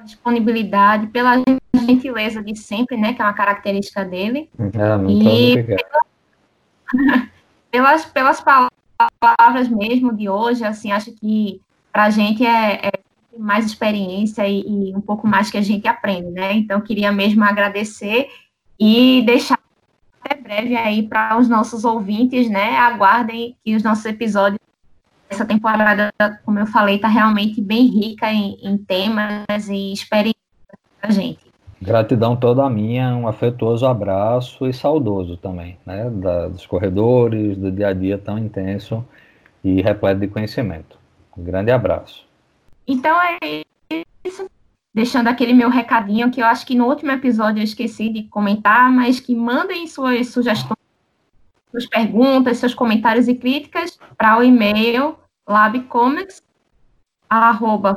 [0.04, 1.42] disponibilidade, pela
[1.74, 4.50] gentileza de sempre, né, que é uma característica dele.
[4.60, 5.56] Ah, e
[7.72, 12.92] pelas, pelas palavras mesmo de hoje, assim, acho que para a gente é, é,
[13.38, 16.54] mais experiência e, e, um pouco mais que a gente aprende, né?
[16.54, 18.30] Então, queria mesmo agradecer
[18.80, 19.60] e deixar
[20.24, 22.78] até breve aí para os nossos ouvintes, né?
[22.78, 24.60] Aguardem que os nossos episódios
[25.32, 26.12] essa temporada,
[26.44, 30.36] como eu falei, está realmente bem rica em, em temas e experiências
[31.00, 31.40] para a gente.
[31.82, 37.88] Gratidão toda minha, um afetuoso abraço e saudoso também, né, da, dos corredores, do dia
[37.88, 39.04] a dia tão intenso
[39.64, 41.00] e repleto de conhecimento.
[41.36, 42.26] Um grande abraço.
[42.86, 43.64] Então é
[44.24, 44.46] isso.
[44.94, 48.92] Deixando aquele meu recadinho que eu acho que no último episódio eu esqueci de comentar,
[48.92, 50.78] mas que mandem suas sugestões,
[51.72, 55.16] suas perguntas, seus comentários e críticas para o e-mail
[55.48, 56.42] labcomics,
[57.30, 57.96] arroba.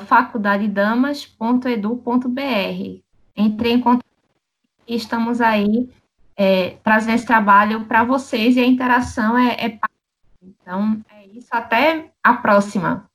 [3.37, 4.05] Entrei em contato
[4.87, 5.91] e estamos aí
[6.37, 9.79] é, trazendo esse trabalho para vocês e a interação é, é
[10.43, 11.49] Então, é isso.
[11.51, 13.09] Até a próxima.